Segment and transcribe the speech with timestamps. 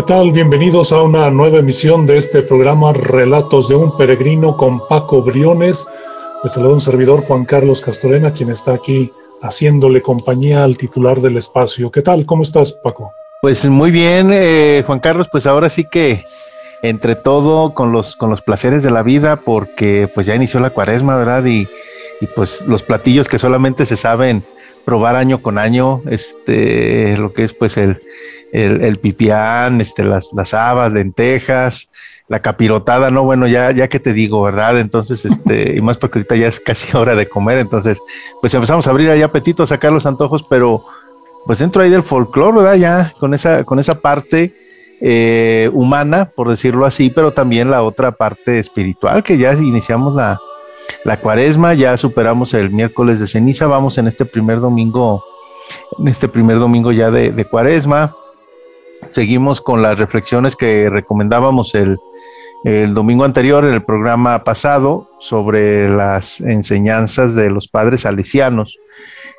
[0.00, 0.32] ¿Qué tal?
[0.32, 5.86] Bienvenidos a una nueva emisión de este programa Relatos de un Peregrino con Paco Briones.
[6.42, 11.36] Les saluda un servidor Juan Carlos Castorena, quien está aquí haciéndole compañía al titular del
[11.36, 11.90] espacio.
[11.90, 12.24] ¿Qué tal?
[12.24, 13.12] ¿Cómo estás, Paco?
[13.42, 16.24] Pues muy bien, eh, Juan Carlos, pues ahora sí que
[16.80, 20.70] entre todo con los, con los placeres de la vida, porque pues ya inició la
[20.70, 21.44] cuaresma, ¿verdad?
[21.44, 21.68] Y,
[22.22, 24.42] y pues los platillos que solamente se saben
[24.86, 28.00] probar año con año, este, lo que es pues el,
[28.52, 31.88] el, pipián, este, las, las habas, lentejas,
[32.30, 34.78] la capirotada, no, bueno, ya, ya que te digo, ¿verdad?
[34.78, 37.98] Entonces, este, y más porque ahorita ya es casi hora de comer, entonces,
[38.40, 40.84] pues empezamos a abrir ahí apetito, sacar los antojos, pero
[41.44, 42.74] pues dentro ahí del folclore, ¿verdad?
[42.74, 44.54] Ya con esa, con esa parte
[45.00, 50.38] eh, humana, por decirlo así, pero también la otra parte espiritual, que ya iniciamos la,
[51.04, 55.24] la cuaresma, ya superamos el miércoles de ceniza, vamos en este primer domingo,
[55.98, 58.14] en este primer domingo ya de, de cuaresma,
[59.08, 61.98] Seguimos con las reflexiones que recomendábamos el,
[62.92, 68.76] domingo anterior en el programa pasado sobre las enseñanzas de los padres salesianos.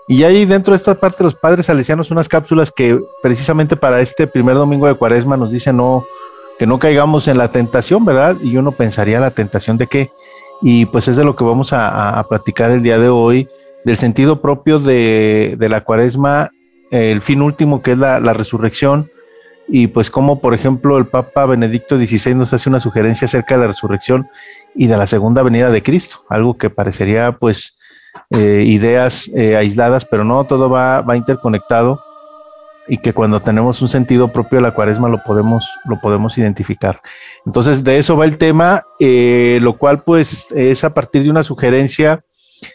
[0.07, 4.01] Y hay dentro de esta parte de los padres salesianos unas cápsulas que precisamente para
[4.01, 6.03] este primer domingo de cuaresma nos dicen no,
[6.57, 8.37] que no caigamos en la tentación, ¿verdad?
[8.41, 10.11] Y uno pensaría la tentación de qué.
[10.61, 13.47] Y pues es de lo que vamos a, platicar el día de hoy,
[13.85, 16.49] del sentido propio de, la cuaresma,
[16.89, 19.11] el fin último que es la, la resurrección,
[19.73, 23.61] y pues como por ejemplo el Papa Benedicto XVI nos hace una sugerencia acerca de
[23.61, 24.27] la resurrección
[24.75, 27.77] y de la segunda venida de Cristo, algo que parecería pues
[28.31, 32.03] eh, ideas eh, aisladas, pero no, todo va, va interconectado
[32.89, 36.99] y que cuando tenemos un sentido propio de la cuaresma lo podemos, lo podemos identificar.
[37.45, 41.43] Entonces de eso va el tema, eh, lo cual pues es a partir de una
[41.43, 42.25] sugerencia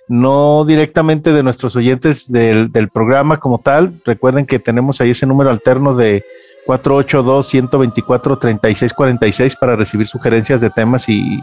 [0.08, 4.00] no directamente de nuestros oyentes del, del programa como tal.
[4.06, 6.24] Recuerden que tenemos ahí ese número alterno de
[6.66, 11.41] 482-124-3646 para recibir sugerencias de temas y,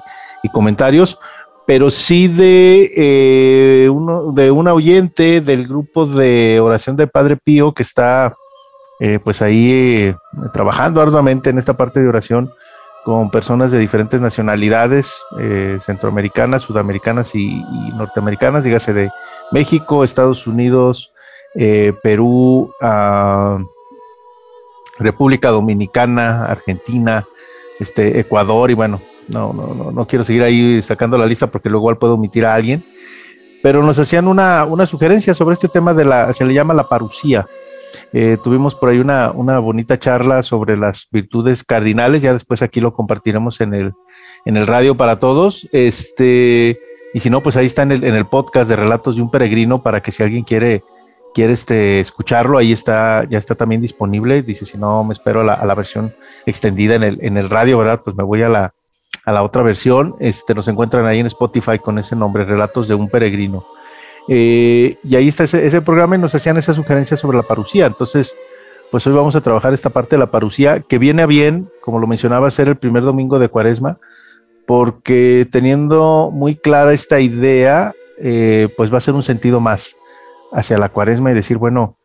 [0.51, 1.17] comentarios,
[1.65, 7.73] pero sí de, eh, uno, de un oyente del grupo de oración del Padre Pío
[7.73, 8.35] que está
[8.99, 10.17] eh, pues ahí eh,
[10.51, 12.51] trabajando arduamente en esta parte de oración
[13.05, 15.23] con personas de diferentes nacionalidades,
[15.81, 17.61] centroamericanas, sudamericanas y,
[17.95, 19.09] norteamericanas, dígase de
[19.51, 21.11] México, Estados Unidos,
[22.01, 23.57] Perú, uh,
[24.99, 27.25] República Dominicana, Argentina,
[27.79, 31.69] este, Ecuador y bueno, no, no, no, no quiero seguir ahí sacando la lista porque
[31.69, 32.85] luego igual puedo omitir a alguien,
[33.61, 36.89] pero nos hacían una, una sugerencia sobre este tema de la, se le llama la
[36.89, 37.47] parucía.
[38.11, 42.81] Eh, tuvimos por ahí una, una bonita charla sobre las virtudes cardinales, ya después aquí
[42.81, 43.93] lo compartiremos en el,
[44.45, 45.69] en el radio para todos.
[45.71, 46.79] Este,
[47.13, 49.31] y si no, pues ahí está en el, en el podcast de Relatos de un
[49.31, 50.83] Peregrino para que si alguien quiere
[51.33, 54.41] quiere este, escucharlo, ahí está, ya está también disponible.
[54.43, 58.01] Dice, si no me espero a la, versión extendida en el, en el radio, ¿verdad?
[58.03, 58.73] Pues me voy a la,
[59.41, 60.15] otra versión.
[60.19, 63.65] Este, nos encuentran ahí en Spotify con ese nombre, Relatos de un Peregrino.
[64.27, 67.87] Eh, y ahí está ese, programa y nos hacían esa sugerencia sobre la parucía.
[67.87, 68.35] Entonces,
[68.91, 71.99] pues hoy vamos a trabajar esta parte de la parucía, que viene a bien, como
[71.99, 73.97] lo mencionaba, ser el primer domingo de cuaresma,
[74.65, 79.97] porque teniendo muy clara esta idea, eh, pues va a ser un sentido más
[80.53, 81.97] hacia la cuaresma y decir, bueno,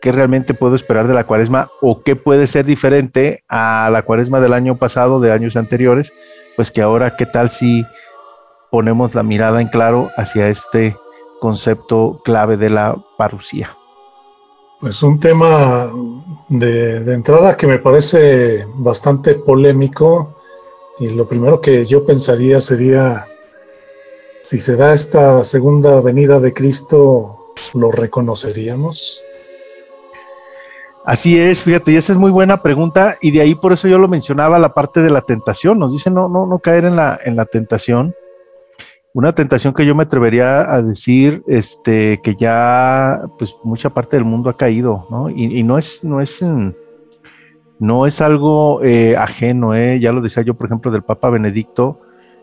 [0.00, 4.40] ¿qué realmente puedo esperar de la cuaresma o qué puede ser diferente a la cuaresma
[4.40, 6.12] del año pasado, de años anteriores?
[6.54, 7.84] Pues que ahora, ¿qué tal si
[8.70, 10.96] ponemos la mirada en claro hacia este
[11.40, 13.76] concepto clave de la parucía?
[14.80, 15.90] Pues un tema
[16.48, 20.36] de, de, entrada que me parece bastante polémico
[20.98, 23.26] y lo primero que yo pensaría sería
[24.42, 27.35] si se da esta segunda venida de Cristo
[27.74, 29.24] ¿lo reconoceríamos?
[31.06, 33.96] Así es, fíjate, y esa es muy buena pregunta, y de ahí por eso yo
[33.96, 35.78] lo mencionaba la parte de la tentación.
[35.78, 38.12] Nos dice no, no, no caer en la, en la tentación.
[39.14, 44.24] Una tentación que yo me atrevería a decir, este, que ya, pues, mucha parte del
[44.24, 45.30] mundo ha caído, ¿no?
[45.30, 46.44] Y, no es, no es,
[47.78, 52.00] no es algo eh, ajeno, eh, ya lo decía yo, por ejemplo, del Papa Benedicto,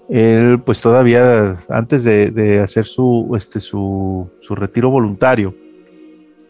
[0.09, 5.55] él pues todavía antes de, hacer su, este, su, retiro voluntario,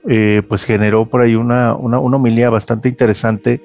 [0.08, 3.62] eh, pues generó por ahí una, una, homilía bastante interesante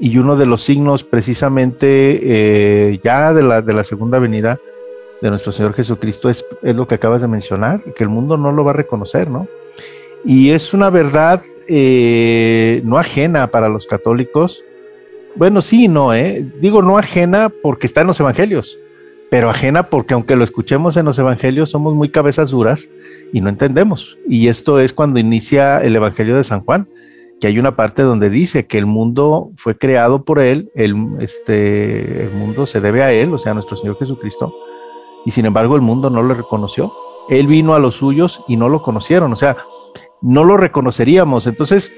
[0.00, 4.58] y uno de los signos precisamente ya de la, de la segunda venida
[5.20, 8.52] de nuestro Señor Jesucristo es, es lo que acabas de mencionar, que el mundo no
[8.52, 9.48] lo va a reconocer, ¿no?
[10.24, 14.64] Y es una verdad eh, no ajena para los católicos.
[15.36, 16.46] Bueno, sí, no, ¿eh?
[16.60, 18.78] Digo no ajena porque está en los evangelios,
[19.30, 22.88] pero ajena porque aunque lo escuchemos en los evangelios, somos muy cabezas duras
[23.32, 24.16] y no entendemos.
[24.26, 26.88] Y esto es cuando inicia el evangelio de San Juan,
[27.40, 32.24] que hay una parte donde dice que el mundo fue creado por él, el, este,
[32.24, 34.54] el mundo se debe a él, o sea, a nuestro Señor Jesucristo,
[35.24, 36.92] y sin embargo el mundo no le reconoció.
[37.28, 39.58] Él vino a los suyos y no lo conocieron, o sea,
[40.22, 41.46] no lo reconoceríamos.
[41.46, 41.92] Entonces,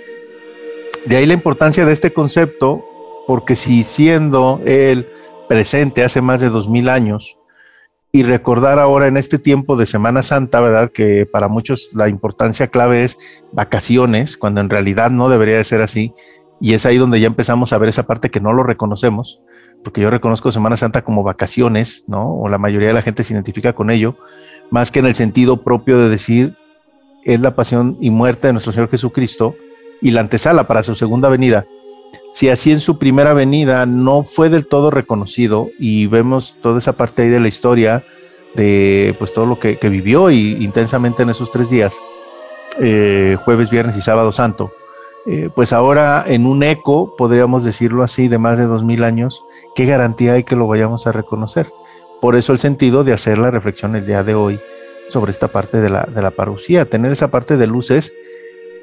[1.07, 2.85] de ahí la importancia de este concepto,
[3.27, 5.07] porque si siendo él
[5.51, 7.37] presente hace más de dos mil años,
[8.13, 10.93] y recordar ahora en este tiempo de Semana Santa, ¿verdad?
[10.93, 13.19] Que para muchos la importancia clave es
[13.51, 16.15] vacaciones, cuando en realidad no debería de ser así,
[16.61, 19.41] y es ahí donde ya empezamos a ver esa parte que no lo reconocemos,
[19.83, 22.33] porque yo reconozco Semana Santa como vacaciones, ¿no?
[22.33, 24.15] O la mayoría de la gente se identifica con ello,
[24.71, 26.57] más que en el sentido propio de decir,
[27.25, 29.57] es la pasión y muerte de nuestro Señor Jesucristo
[30.01, 31.67] y la antesala para su segunda venida.
[32.33, 36.93] Si así en su primera venida no fue del todo reconocido y vemos toda esa
[36.93, 38.05] parte ahí de la historia
[38.55, 41.95] de pues todo lo que, vivió y intensamente en esos tres días,
[42.79, 44.73] eh, jueves, viernes y sábado santo,
[45.27, 49.45] eh, pues ahora en un eco, podríamos decirlo así, de más de dos mil años,
[49.75, 51.71] ¿qué garantía hay que lo vayamos a reconocer?
[52.21, 54.61] Por eso el sentido de hacer la reflexión el día de hoy
[55.09, 58.13] sobre esta parte de la, de la parucía, tener esa parte de luces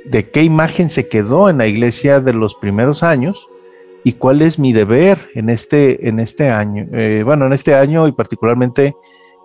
[0.10, 3.48] de qué imagen se quedó en la iglesia de los primeros años
[4.04, 8.08] y cuál es mi deber en este, en este año, eh, bueno, en este año
[8.08, 8.96] y particularmente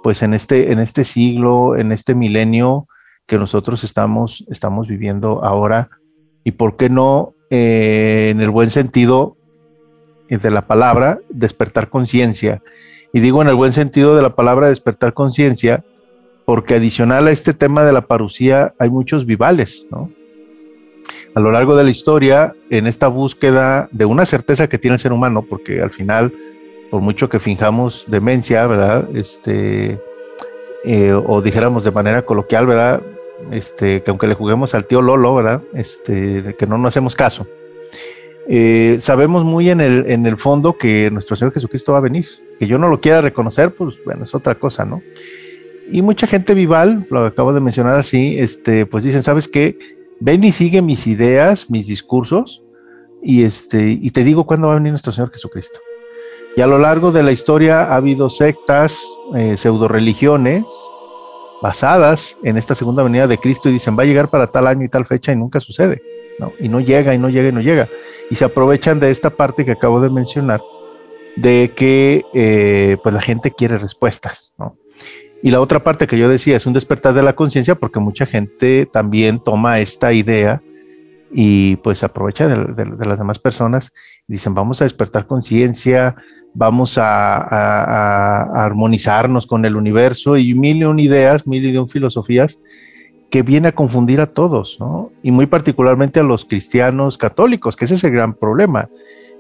[0.03, 2.87] pues en este, en este siglo, en este milenio
[3.27, 5.91] que nosotros estamos, estamos viviendo ahora
[6.45, 9.37] y por qué no eh, en el buen sentido
[10.29, 12.63] de la palabra despertar conciencia.
[13.13, 15.85] Y digo en el buen sentido de la palabra despertar conciencia
[16.45, 20.11] porque adicional a este tema de la parucía hay muchos vivales, ¿no?
[21.35, 25.01] A lo largo de la historia, en esta búsqueda de una certeza que tiene el
[25.01, 26.33] ser humano, porque al final,
[26.91, 29.09] por mucho que finjamos demencia, ¿verdad?
[29.17, 29.99] Este,
[30.85, 33.01] eh, o dijéramos de manera coloquial, ¿verdad?
[33.51, 35.63] Este, que aunque le juguemos al tío Lolo, ¿verdad?
[35.73, 37.47] Este, que no nos hacemos caso.
[38.47, 42.27] Eh, sabemos muy en el, en el fondo que nuestro Señor Jesucristo va a venir.
[42.59, 45.03] Que yo no lo quiera reconocer, pues bueno, es otra cosa, ¿no?
[45.91, 49.79] Y mucha gente vival, lo acabo de mencionar así, este, pues dicen, ¿sabes qué?
[50.25, 52.63] Ven y sigue mis ideas, mis discursos,
[53.21, 55.81] y, este, y te digo cuándo va a venir nuestro Señor Jesucristo.
[56.57, 59.03] Y a lo largo de la historia ha habido sectas,
[59.35, 60.63] eh, pseudo religiones,
[61.61, 64.85] basadas en esta segunda venida de Cristo y dicen, va a llegar para tal año
[64.85, 66.01] y tal fecha y nunca sucede.
[66.39, 66.53] ¿no?
[66.61, 67.89] Y no llega y no llega y no llega.
[68.31, 70.63] Y se aprovechan de esta parte que acabo de mencionar,
[71.35, 74.53] de que eh, pues la gente quiere respuestas.
[74.57, 74.77] ¿no?
[75.43, 78.27] Y la otra parte que yo decía es un despertar de la conciencia porque mucha
[78.27, 80.63] gente también toma esta idea
[81.33, 83.93] y pues aprovecha de, las demás personas
[84.29, 86.15] dicen vamos a despertar conciencia,
[86.55, 92.61] vamos a, armonizarnos con el universo y mil y un ideas, mil y un filosofías
[93.31, 95.11] que viene a confundir a todos, ¿no?
[95.23, 98.91] Y muy particularmente a los cristianos católicos, que ese es el gran problema.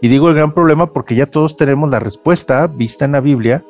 [0.00, 3.62] Y digo el gran problema porque ya todos tenemos la respuesta vista en la Biblia,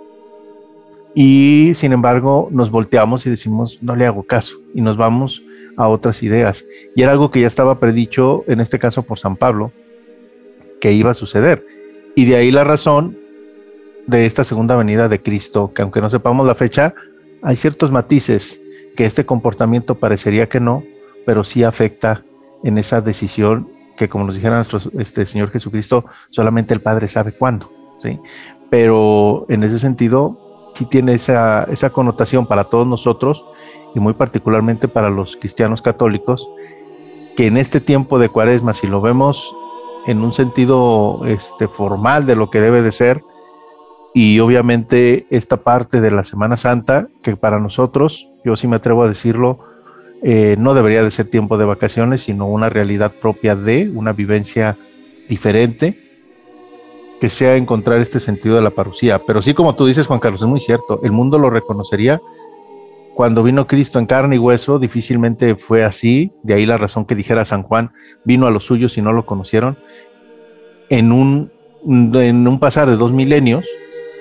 [1.14, 5.42] y sin embargo nos volteamos y decimos, no le hago caso y nos vamos
[5.76, 6.64] a otras ideas.
[6.94, 9.72] Y era algo que ya estaba predicho, en este caso por San Pablo,
[10.80, 11.66] que iba a suceder.
[12.14, 13.16] Y de ahí la razón
[14.06, 16.94] de esta segunda venida de Cristo, que aunque no sepamos la fecha,
[17.42, 18.60] hay ciertos matices
[18.96, 20.84] que este comportamiento parecería que no,
[21.24, 22.24] pero sí afecta
[22.64, 27.32] en esa decisión que como nos dijera nuestro este Señor Jesucristo, solamente el Padre sabe
[27.32, 27.70] cuándo,
[28.02, 28.18] ¿sí?
[28.70, 30.41] Pero en ese sentido,
[30.72, 33.44] sí tiene esa, esa connotación para todos nosotros
[33.94, 36.48] y muy particularmente para los cristianos católicos,
[37.36, 39.54] que en este tiempo de cuaresma, si lo vemos
[40.06, 43.22] en un sentido este, formal de lo que debe de ser,
[44.14, 49.04] y obviamente esta parte de la Semana Santa, que para nosotros, yo sí me atrevo
[49.04, 49.60] a decirlo,
[50.22, 54.78] eh, no debería de ser tiempo de vacaciones, sino una realidad propia de una vivencia
[55.28, 56.01] diferente
[57.22, 59.22] que sea encontrar este sentido de la parucía.
[59.24, 62.20] Pero sí, como tú dices, Juan Carlos, es muy cierto, el mundo lo reconocería.
[63.14, 67.14] Cuando vino Cristo en carne y hueso, difícilmente fue así, de ahí la razón que
[67.14, 67.92] dijera San Juan,
[68.24, 69.78] vino a los suyos y no lo conocieron.
[70.88, 71.52] en un,
[71.86, 73.68] en un pasar de dos milenios,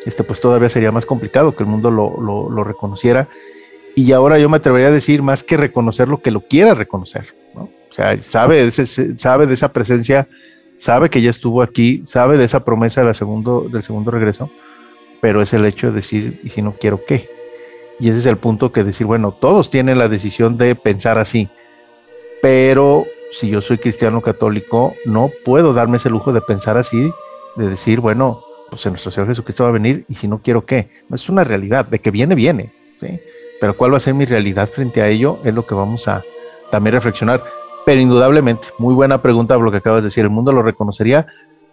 [0.06, 3.30] este, pues todavía sería más complicado que el mundo lo, lo, reconociera.
[3.96, 7.34] Y ahora yo me atrevería a decir más que reconocer lo que lo quiera reconocer.
[7.56, 7.64] ¿no?
[7.64, 10.28] O sea, sabe, sabe de esa presencia,
[10.82, 13.70] sabe que ya estuvo aquí, sabe de esa promesa del segundo
[14.08, 14.50] regreso,
[15.22, 17.30] pero es el hecho de decir, ¿y si no quiero qué?
[18.00, 21.50] Y ese es el punto que decir, bueno, todos tienen la decisión de pensar así,
[22.42, 27.14] pero si yo soy cristiano católico, no puedo darme ese lujo de pensar así,
[27.58, 30.66] de decir, bueno, pues en nuestro Señor Jesucristo va a venir y si no quiero
[30.66, 30.90] qué.
[31.14, 33.20] Es una realidad, de que viene, viene, ¿sí?
[33.60, 36.24] Pero cuál va a ser mi realidad frente a ello es lo que vamos a
[36.72, 37.61] también reflexionar.
[37.86, 41.26] Pero indudablemente, muy buena pregunta lo que acabas de decir, ¿el mundo lo reconocería?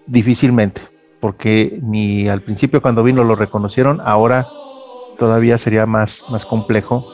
[0.07, 0.83] Difícilmente,
[1.21, 4.49] porque ni al principio cuando vino lo reconocieron, ahora
[5.19, 7.13] todavía sería más, más complejo,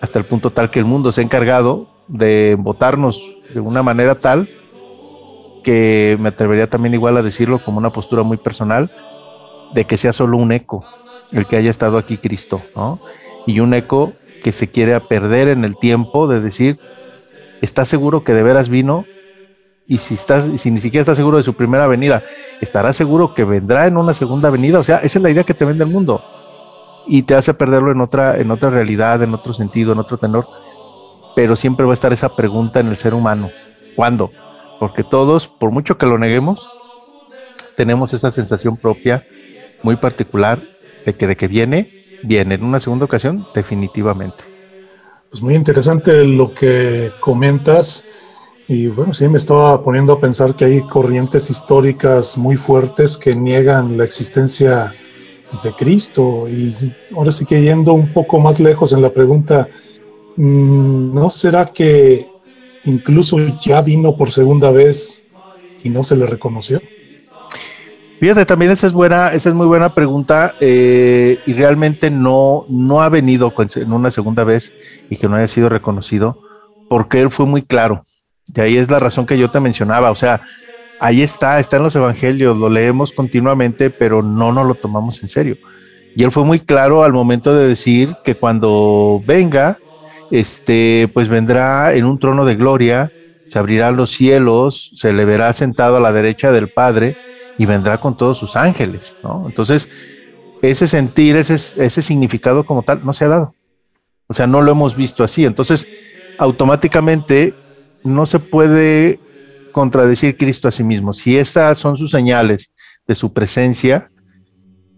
[0.00, 4.16] hasta el punto tal que el mundo se ha encargado de votarnos de una manera
[4.16, 4.48] tal
[5.64, 8.90] que me atrevería también igual a decirlo como una postura muy personal,
[9.74, 10.84] de que sea solo un eco
[11.32, 13.00] el que haya estado aquí Cristo, ¿no?
[13.46, 16.78] Y un eco que se quiere perder en el tiempo de decir,
[17.62, 19.04] ¿estás seguro que de veras vino?
[19.86, 22.22] Y si, estás, si ni siquiera estás seguro de su primera venida,
[22.60, 24.78] ¿estarás seguro que vendrá en una segunda venida?
[24.78, 26.22] O sea, esa es la idea que te vende el mundo.
[27.06, 30.46] Y te hace perderlo en otra, en otra realidad, en otro sentido, en otro tenor.
[31.34, 33.50] Pero siempre va a estar esa pregunta en el ser humano.
[33.96, 34.30] ¿Cuándo?
[34.78, 36.68] Porque todos, por mucho que lo neguemos,
[37.76, 39.24] tenemos esa sensación propia
[39.82, 40.62] muy particular
[41.06, 44.57] de que de que viene, viene en una segunda ocasión, definitivamente.
[45.30, 48.06] Pues muy interesante lo que comentas.
[48.66, 53.34] Y bueno, sí, me estaba poniendo a pensar que hay corrientes históricas muy fuertes que
[53.34, 54.94] niegan la existencia
[55.62, 56.48] de Cristo.
[56.48, 56.74] Y
[57.14, 59.68] ahora sí que yendo un poco más lejos en la pregunta,
[60.36, 62.26] mm, ¿no será que
[62.84, 65.22] incluso ya vino por segunda vez
[65.84, 66.80] y no se le reconoció?
[68.20, 73.00] Fíjate, también esa es buena, esa es muy buena pregunta eh, y realmente no, no
[73.00, 74.72] ha venido en una segunda vez
[75.08, 76.40] y que no haya sido reconocido
[76.88, 78.06] porque él fue muy claro.
[78.46, 80.10] De ahí es la razón que yo te mencionaba.
[80.10, 80.42] O sea,
[80.98, 85.28] ahí está, está en los evangelios, lo leemos continuamente, pero no nos lo tomamos en
[85.28, 85.56] serio.
[86.16, 89.78] Y él fue muy claro al momento de decir que cuando venga,
[90.32, 93.12] este, pues vendrá en un trono de gloria,
[93.48, 97.16] se abrirán los cielos, se le verá sentado a la derecha del Padre
[97.58, 99.44] y vendrá con todos sus ángeles, ¿no?
[99.46, 99.88] Entonces,
[100.62, 103.54] ese sentir, ese, significado como tal, no se ha dado.
[104.28, 105.44] O sea, no lo hemos visto así.
[105.44, 105.86] Entonces,
[106.38, 107.54] automáticamente
[108.04, 109.20] no se puede
[109.72, 111.14] contradecir Cristo a sí mismo.
[111.14, 112.70] Si esas son sus señales
[113.06, 114.10] de su presencia,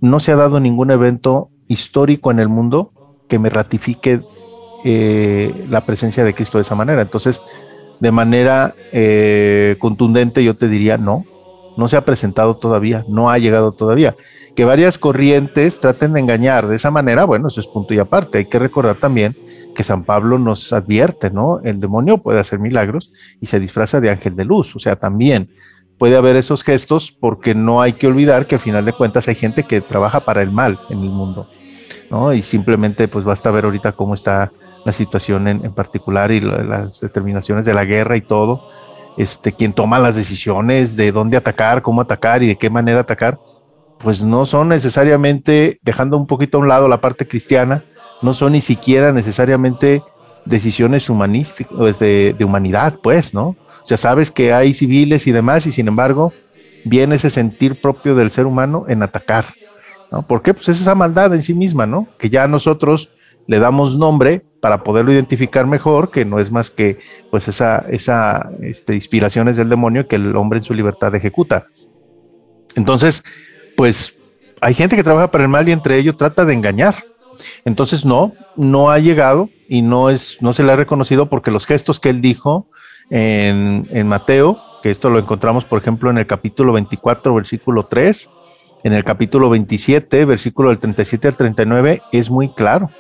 [0.01, 2.93] no se ha dado ningún evento histórico en el mundo
[3.29, 4.21] que me ratifique
[4.85, 7.03] eh, la presencia de Cristo de esa manera.
[7.03, 7.41] Entonces,
[8.01, 11.25] de manera eh, contundente, yo te diría no,
[11.77, 14.17] no se ha presentado todavía, no ha llegado todavía.
[14.55, 18.39] Que varias corrientes traten de engañar de esa manera, bueno, eso es punto y aparte.
[18.39, 19.37] Hay que recordar también
[19.75, 21.61] que San Pablo nos advierte, ¿no?
[21.63, 25.51] El demonio puede hacer milagros y se disfraza de ángel de luz, o sea, también
[25.99, 29.35] puede haber esos gestos porque no hay que olvidar que al final de cuentas hay
[29.35, 31.47] gente que trabaja para el mal en el mundo,
[32.11, 32.33] ¿no?
[32.33, 34.51] Y simplemente pues basta ver ahorita cómo está
[34.85, 38.63] la situación en, particular y las determinaciones de la guerra y todo
[39.17, 43.39] este, quien toma las decisiones de dónde atacar, cómo atacar y de qué manera atacar,
[43.99, 47.85] pues no son necesariamente, dejando un poquito a un lado la parte cristiana,
[48.23, 50.03] no son ni siquiera necesariamente
[50.45, 53.57] decisiones humanísticas, de, de humanidad, pues, ¿no?
[53.83, 56.33] O sea, sabes que hay civiles y demás, y sin embargo,
[56.85, 59.47] viene ese sentir propio del ser humano en atacar,
[60.11, 60.23] ¿no?
[60.23, 60.55] ¿Por qué?
[60.55, 62.09] Pues es esa maldad en sí misma, ¿no?
[62.19, 63.11] Que ya nosotros
[63.47, 66.99] le damos nombre para poderlo identificar mejor, que no es más que
[67.31, 71.67] pues esa, esa este, inspiraciones del demonio que el hombre en su libertad ejecuta.
[72.77, 73.25] Entonces,
[73.77, 74.17] pues
[74.61, 77.07] hay gente que trabaja para el mal y entre ellos trata de engañar.
[77.65, 81.67] Entonces, no, no ha llegado y no, es, no se le ha reconocido porque los
[81.67, 82.69] gestos que él dijo
[83.09, 88.29] en, en Mateo, que esto lo encontramos, por ejemplo, en el capítulo 24, versículo 3,
[88.85, 92.91] en el capítulo 27, versículo del 37 al 39, es muy claro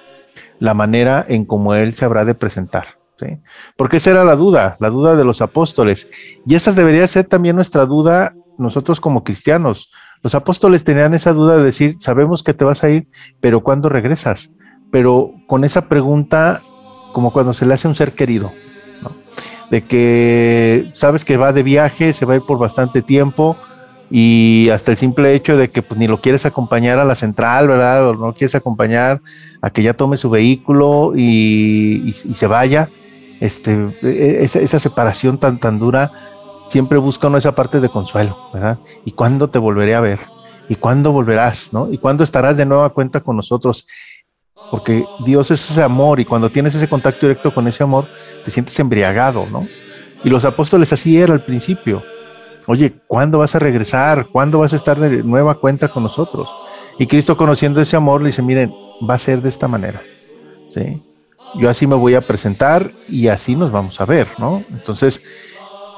[0.60, 2.98] la manera en cómo Él se habrá de presentar.
[3.18, 3.38] ¿sí?
[3.76, 6.08] Porque esa era la duda, la duda de los apóstoles.
[6.46, 9.90] Y esa debería ser también nuestra duda nosotros como cristianos.
[10.22, 13.08] Los apóstoles tenían esa duda de decir, sabemos que te vas a ir,
[13.40, 14.52] pero ¿cuándo regresas?
[14.92, 16.62] Pero con esa pregunta,
[17.12, 18.52] como cuando se le hace a un ser querido,
[19.02, 19.12] ¿no?
[19.70, 23.56] de que sabes que va de viaje, se va a ir por bastante tiempo,
[24.10, 27.68] y hasta el simple hecho de que pues, ni lo quieres acompañar a la central,
[27.68, 28.08] ¿verdad?
[28.08, 29.22] O no quieres acompañar
[29.62, 32.90] a que ya tome su vehículo y, se vaya,
[33.40, 36.10] este, e, esa, separación tan, tan dura,
[36.66, 38.80] siempre busca uno esa parte de consuelo, ¿verdad?
[39.04, 40.18] ¿Y cuándo te volveré a ver?
[40.68, 41.90] ¿Y cuándo volverás, no?
[41.90, 43.86] ¿Y cuándo estarás de nueva cuenta con nosotros?
[44.72, 48.08] Porque Dios es ese amor y cuando tienes ese contacto directo con ese amor,
[48.44, 49.66] te sientes embriagado, ¿no?
[50.24, 52.02] Y los apóstoles así era al principio.
[52.66, 54.28] Oye, ¿cuándo vas a regresar?
[54.30, 56.48] ¿Cuándo vas a estar de nueva cuenta con nosotros?
[56.98, 58.72] Y Cristo conociendo ese amor le dice, miren,
[59.08, 60.02] va a ser de esta manera.
[60.72, 61.02] ¿sí?
[61.56, 64.62] Yo así me voy a presentar y así nos vamos a ver, ¿no?
[64.70, 65.22] Entonces,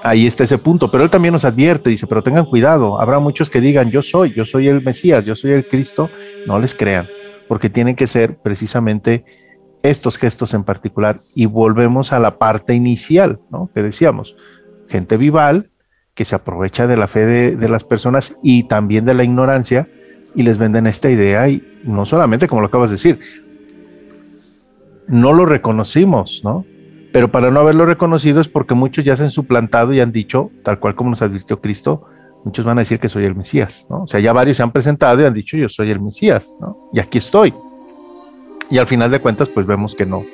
[0.03, 0.91] ahí está ese punto.
[0.91, 4.35] Pero él también nos advierte, dice, pero tengan cuidado, habrá muchos que digan, yo soy,
[4.35, 6.09] yo soy el Mesías, yo soy el Cristo,
[6.47, 7.09] no les crean,
[7.49, 9.25] porque tienen que ser precisamente
[9.83, 11.21] estos gestos en particular.
[11.35, 13.69] Y volvemos a la parte inicial, ¿no?
[13.75, 14.37] Que decíamos,
[14.89, 15.72] gente vival
[16.15, 19.89] que se aprovecha de la fe de, de las personas y también de la ignorancia
[20.35, 23.21] y les venden esta idea y no solamente como lo acabas de decir,
[25.09, 26.65] no lo reconocimos, ¿no?
[27.13, 30.51] Pero para no haberlo reconocido es porque muchos ya se han suplantado y han dicho,
[30.63, 32.07] tal cual como nos advirtió Cristo,
[32.45, 34.05] muchos van a decir que soy el Mesías, ¿no?
[34.05, 36.89] O sea, ya varios se han presentado y han dicho, yo soy el Mesías, ¿no?
[36.93, 37.53] Y aquí estoy.
[38.71, 40.25] Y al final de cuentas, pues vemos que no,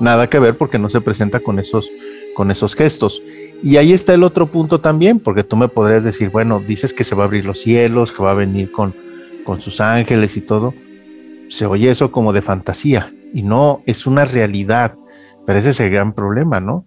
[0.00, 1.88] nada que ver porque no se presenta con esos,
[2.34, 3.22] con esos gestos.
[3.64, 7.02] Y ahí está el otro punto también, porque tú me podrías decir, bueno, dices que
[7.02, 8.94] se va a abrir los cielos, que va a venir con,
[9.42, 10.74] con sus ángeles y todo.
[11.48, 14.96] Se oye eso como de fantasía y no es una realidad.
[15.46, 16.84] Pero ese es el gran problema, ¿no?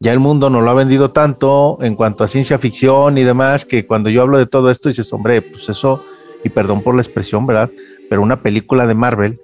[0.00, 3.64] Ya el mundo nos lo ha vendido tanto en cuanto a ciencia ficción y demás,
[3.64, 6.04] que cuando yo hablo de todo esto dices, hombre, pues eso,
[6.44, 7.70] y perdón por la expresión, ¿verdad?
[8.10, 9.40] Pero una película de Marvel,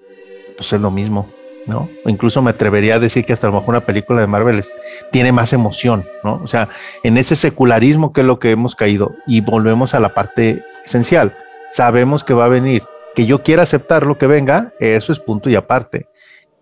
[0.58, 1.30] pues es lo mismo,
[1.66, 1.88] ¿no?
[2.06, 4.62] Incluso me atrevería a decir que hasta a lo mejor una película de Marvel
[5.10, 6.40] tiene más emoción, ¿no?
[6.42, 6.68] O sea,
[7.02, 11.36] en ese secularismo que es lo que hemos caído y volvemos a la parte esencial.
[11.70, 12.82] Sabemos que va a venir.
[13.14, 16.08] Que yo quiera aceptar lo que venga, eso es punto y aparte.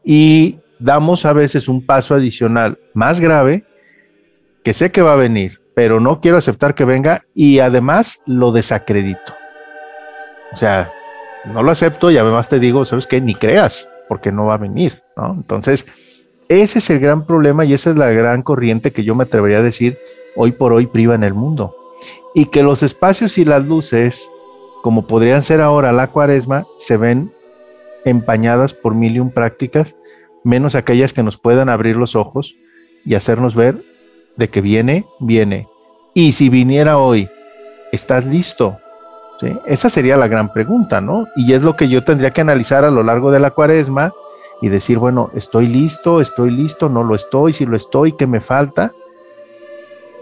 [0.04, 3.64] Y damos a veces un paso adicional más grave
[4.62, 8.52] que sé que va a venir, pero no quiero aceptar que venga y además lo
[8.52, 9.34] desacredito.
[10.52, 10.92] O sea,
[11.44, 13.20] no lo acepto y además te digo, ¿sabes qué?
[13.20, 15.32] Ni creas, porque no va a venir, ¿no?
[15.32, 15.86] Entonces,
[16.50, 19.60] ese es el gran problema y esa es la gran corriente que yo me atrevería
[19.60, 19.98] a decir
[20.36, 21.74] hoy por hoy priva en el mundo.
[22.34, 24.28] Y que los espacios y las luces,
[24.82, 27.32] como podrían ser ahora la cuaresma, se ven
[28.04, 29.94] empañadas por mil y un prácticas
[30.44, 32.54] menos aquellas que nos puedan abrir los ojos
[33.06, 33.82] y hacernos ver
[34.36, 35.68] de que viene, viene.
[36.12, 37.30] Y si viniera hoy,
[37.92, 38.76] ¿estás listo?
[39.66, 41.26] Esa sería la gran pregunta, ¿no?
[41.36, 44.12] Y es lo que yo tendría que analizar a lo largo de la cuaresma
[44.60, 46.20] y decir, bueno, ¿estoy listo?
[46.20, 46.88] ¿Estoy listo?
[46.88, 47.52] ¿No lo estoy?
[47.52, 48.92] Si lo estoy, ¿qué me falta?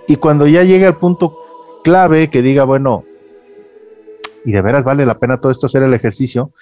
[0.07, 1.37] Y cuando ya llegue al punto
[1.85, 3.05] clave que diga, bueno,
[4.45, 6.53] y de veras vale la pena todo esto hacer el ejercicio,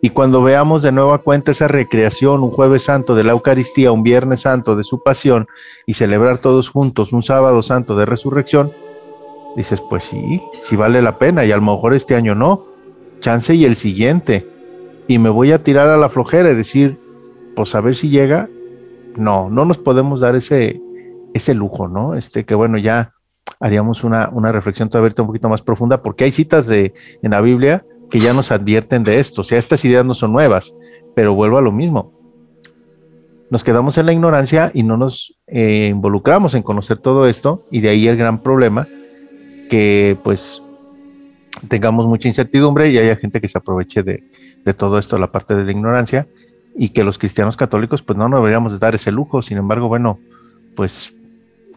[0.00, 4.02] y cuando veamos de nueva cuenta esa recreación, un jueves santo de la Eucaristía, un
[4.02, 5.46] viernes santo de su pasión
[5.86, 8.72] y celebrar todos juntos un sábado santo de resurrección,
[9.56, 12.66] dices, pues sí, sí vale la pena y a lo mejor este año no,
[13.20, 14.46] chance y el siguiente.
[15.08, 16.98] Y me voy a tirar a la flojera y decir,
[17.54, 18.48] pues a ver si llega.
[19.16, 20.80] No, no nos podemos dar ese,
[21.32, 22.14] ese lujo, ¿no?
[22.14, 23.14] Este que bueno, ya
[23.60, 26.92] haríamos una, una reflexión todavía un poquito más profunda, porque hay citas de,
[27.22, 29.40] en la Biblia que ya nos advierten de esto.
[29.40, 30.74] O sea, estas ideas no son nuevas,
[31.14, 32.12] pero vuelvo a lo mismo.
[33.48, 37.80] Nos quedamos en la ignorancia y no nos eh, involucramos en conocer todo esto y
[37.80, 38.88] de ahí el gran problema
[39.68, 40.62] que pues
[41.68, 44.24] tengamos mucha incertidumbre y haya gente que se aproveche de,
[44.64, 46.26] de todo esto, la parte de la ignorancia
[46.76, 49.42] y que los cristianos católicos pues no nos deberíamos dar ese lujo.
[49.42, 50.18] Sin embargo, bueno,
[50.74, 51.14] pues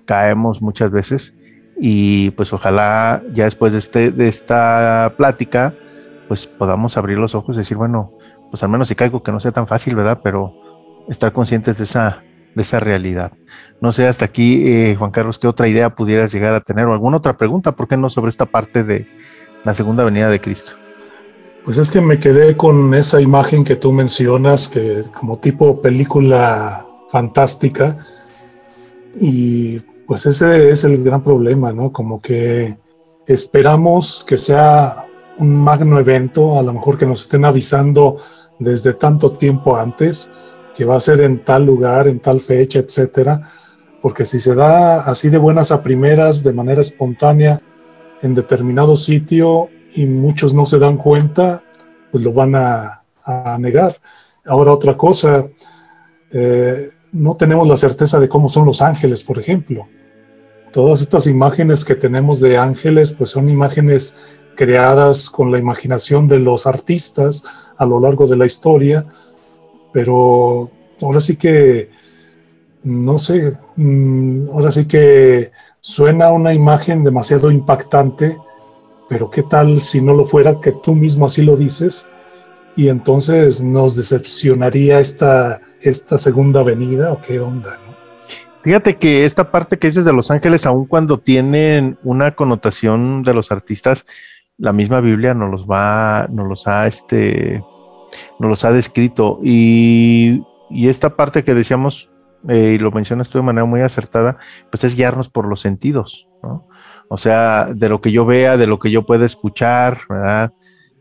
[0.05, 1.35] caemos muchas veces
[1.79, 5.73] y pues ojalá ya después de, este, de esta plática
[6.27, 8.11] pues podamos abrir los ojos y decir, bueno,
[8.51, 10.19] pues al menos si caigo que no sea tan fácil, ¿verdad?
[10.23, 10.53] Pero
[11.07, 12.23] estar conscientes de esa,
[12.53, 13.31] de esa realidad.
[13.81, 16.93] No sé, hasta aquí, eh, Juan Carlos, ¿qué otra idea pudieras llegar a tener o
[16.93, 17.71] alguna otra pregunta?
[17.71, 19.07] ¿Por qué no sobre esta parte de
[19.63, 20.73] la segunda venida de Cristo?
[21.63, 26.85] Pues es que me quedé con esa imagen que tú mencionas, que como tipo película
[27.09, 27.97] fantástica,
[29.19, 31.91] y pues ese es el gran problema, ¿no?
[31.91, 32.77] Como que
[33.27, 35.05] esperamos que sea
[35.37, 38.17] un magno evento, a lo mejor que nos estén avisando
[38.57, 40.31] desde tanto tiempo antes,
[40.75, 43.41] que va a ser en tal lugar, en tal fecha, etcétera,
[44.01, 47.61] porque si se da así de buenas a primeras, de manera espontánea,
[48.21, 51.63] en determinado sitio y muchos no se dan cuenta,
[52.11, 52.95] pues lo van a,
[53.59, 53.95] negar.
[54.43, 55.45] Ahora otra cosa,
[56.31, 59.87] eh, no tenemos la certeza de cómo son los ángeles, por ejemplo.
[60.71, 66.39] Todas estas imágenes que tenemos de ángeles, pues son imágenes creadas con la imaginación de
[66.39, 67.43] los artistas
[67.77, 69.05] a lo largo de la historia,
[69.93, 71.91] pero ahora sí que,
[72.83, 78.37] no sé, mm, ahora sí que suena una imagen demasiado impactante,
[79.07, 82.09] pero ¿qué tal si no lo fuera que tú mismo así lo dices?
[82.75, 87.79] Y entonces nos decepcionaría esta, esta segunda venida o qué onda,
[88.61, 93.33] Fíjate que esta parte que dices de Los Ángeles, aun cuando tienen una connotación de
[93.33, 94.05] los artistas,
[94.57, 97.63] la misma Biblia nos los va, nos los ha, este,
[98.37, 99.39] nos los ha descrito.
[99.41, 102.11] Y, esta parte que decíamos,
[102.47, 104.37] eh, y lo mencionas tú de manera muy acertada,
[104.71, 106.67] pues es guiarnos por los sentidos, ¿no?
[107.09, 110.53] O sea, de lo que yo vea, de lo que yo pueda escuchar, ¿verdad?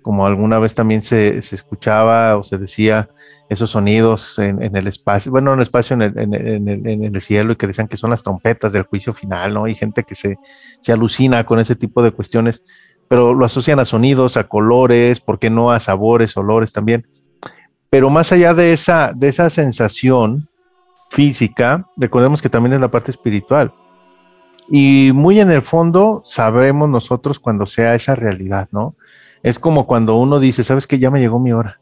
[0.03, 3.11] Como alguna vez también se, se escuchaba o se decía,
[3.49, 7.57] esos sonidos en, el espacio, bueno, en el espacio, en el, en, el, cielo, y
[7.57, 9.65] que decían que son las trompetas del juicio final, ¿no?
[9.65, 10.39] Hay gente que se,
[10.83, 12.63] se, alucina con ese tipo de cuestiones,
[13.09, 17.07] pero lo asocian a sonidos, a colores, ¿por qué no a sabores, olores también?
[17.89, 20.51] Pero más allá de esa, de esa sensación
[21.11, 23.73] física, recordemos que también es la parte espiritual.
[24.71, 28.95] Y muy en el fondo sabremos nosotros cuando sea esa realidad, ¿no?
[29.43, 30.99] Es como cuando uno dice, ¿sabes qué?
[30.99, 31.81] Ya me llegó mi hora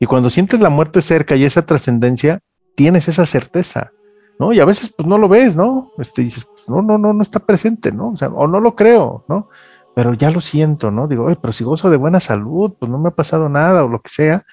[0.00, 2.40] y cuando sientes la muerte cerca y esa trascendencia,
[2.74, 3.92] tienes esa certeza,
[4.38, 4.52] ¿no?
[4.52, 5.92] Y a veces pues no lo ves, ¿no?
[5.98, 8.12] Este, dices, no, no, no, no está presente, ¿no?
[8.12, 9.50] O sea, o no lo creo, ¿no?
[9.94, 11.06] Pero ya lo siento, ¿no?
[11.06, 14.00] Digo, pero si gozo de buena salud, pues no me ha pasado nada o lo
[14.00, 14.46] que sea,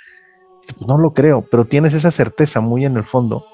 [0.78, 3.46] pues no lo creo, pero tienes esa certeza muy en el fondo.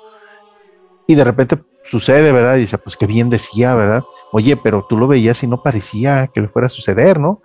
[1.07, 2.55] Y de repente sucede, ¿verdad?
[2.55, 4.03] Y dice, pues qué bien decía, ¿verdad?
[4.31, 7.41] Oye, pero tú lo veías y no parecía que le fuera a suceder, ¿no?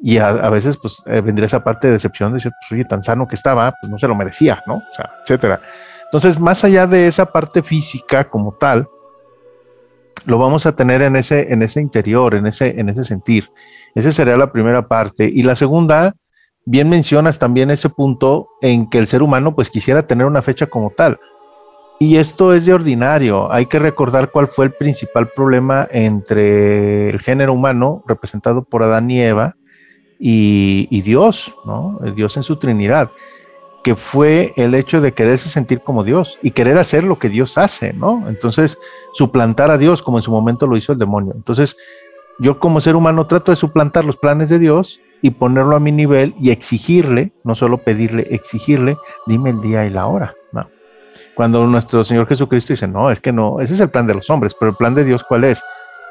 [0.00, 3.02] Y a, veces, pues, eh, vendría esa parte de decepción de decir, pues, oye, tan
[3.02, 4.76] sano que estaba, pues no se lo merecía, ¿no?
[4.76, 5.60] O sea, etcétera.
[6.04, 8.88] Entonces, más allá de esa parte física como tal,
[10.24, 13.50] lo vamos a tener en ese, en ese interior, en ese, en ese sentir.
[13.94, 15.28] Esa sería la primera parte.
[15.32, 16.14] Y la segunda,
[16.64, 20.66] bien mencionas también ese punto en que el ser humano, pues, quisiera tener una fecha
[20.66, 21.18] como tal.
[22.00, 23.52] Y esto es de ordinario.
[23.52, 29.10] Hay que recordar cuál fue el principal problema entre el género humano, representado por Adán
[29.10, 29.56] y Eva,
[30.20, 32.00] y, Dios, ¿no?
[32.04, 33.10] El Dios en su Trinidad,
[33.84, 37.56] que fue el hecho de quererse sentir como Dios y querer hacer lo que Dios
[37.56, 38.28] hace, ¿no?
[38.28, 38.78] Entonces,
[39.12, 41.32] suplantar a Dios como en su momento lo hizo el demonio.
[41.36, 41.76] Entonces,
[42.40, 45.92] yo como ser humano trato de suplantar los planes de Dios y ponerlo a mi
[45.92, 50.68] nivel y exigirle, no solo pedirle, exigirle, dime el día y la hora, ¿no?
[51.38, 54.28] Cuando nuestro Señor Jesucristo dice, no, es que no, ese es el plan de los
[54.28, 55.62] hombres, pero el plan de Dios, ¿cuál es?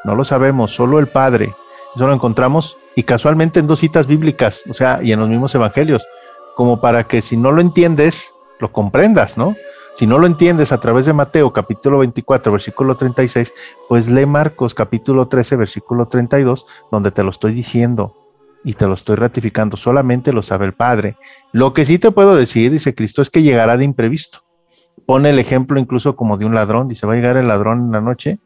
[0.06, 1.54] No lo sabemos, solo el Padre.
[1.94, 5.54] Eso lo encontramos y casualmente en dos citas bíblicas, o sea, y en los mismos
[5.54, 6.08] evangelios,
[6.56, 9.58] como para que si no lo entiendes, lo comprendas, ¿no?
[9.96, 13.54] Si no lo entiendes a través de Mateo capítulo 24, versículo 36,
[13.90, 18.16] pues lee Marcos capítulo 13, versículo 32, donde te lo estoy diciendo
[18.63, 21.18] y te lo estoy ratificando, solamente lo sabe el Padre.
[21.52, 24.47] Lo que sí te puedo decir, dice Cristo, es que llegará de imprevisto.
[25.06, 27.92] Pone el ejemplo incluso como de un ladrón, dice, va a llegar el ladrón en
[27.92, 28.40] la noche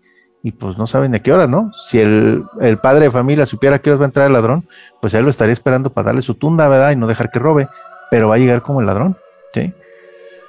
[0.44, 1.72] y pues no saben de qué hora, ¿no?
[1.86, 2.46] Si el,
[2.82, 4.68] padre de familia supiera que va a entrar el ladrón,
[5.00, 6.92] pues él lo estaría esperando para darle su tunda, ¿verdad?
[6.92, 7.70] Y no dejar que robe,
[8.10, 9.18] pero va a llegar como el ladrón,
[9.54, 9.74] ¿sí?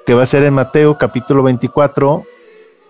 [0.06, 2.24] Que va a ser en Mateo capítulo 24,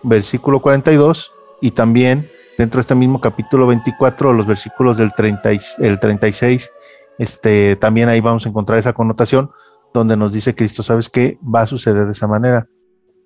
[0.03, 5.49] versículo 42, y también dentro de este mismo capítulo 24, los versículos del 30
[5.79, 6.71] el 36,
[7.19, 9.51] este, también ahí vamos a encontrar esa connotación
[9.93, 11.37] donde nos dice Cristo, ¿sabes qué?
[11.43, 12.67] Va a suceder de esa manera.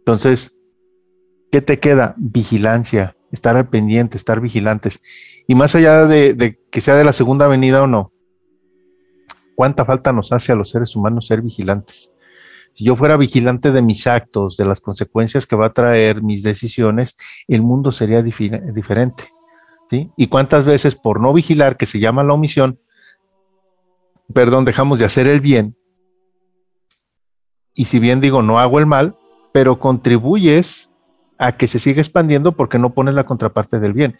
[0.07, 0.57] Entonces,
[1.51, 2.15] ¿qué te queda?
[2.15, 5.01] Vigilancia, estar al pendiente, estar vigilantes.
[5.49, 8.13] Y más allá de, que sea de la segunda venida o no,
[9.53, 12.09] ¿cuánta falta nos hace a los seres humanos ser vigilantes?
[12.71, 16.41] Si yo fuera vigilante de mis actos, de las consecuencias que va a traer mis
[16.41, 17.17] decisiones,
[17.49, 19.33] el mundo sería diferente.
[19.89, 20.09] ¿sí?
[20.15, 22.79] Y cuántas veces por no vigilar, que se llama la omisión,
[24.33, 25.75] perdón, dejamos de hacer el bien,
[27.73, 29.17] y si bien digo no hago el mal,
[29.57, 30.91] pero contribuyes
[31.39, 34.19] a que se siga expandiendo porque no pones la contraparte del bien.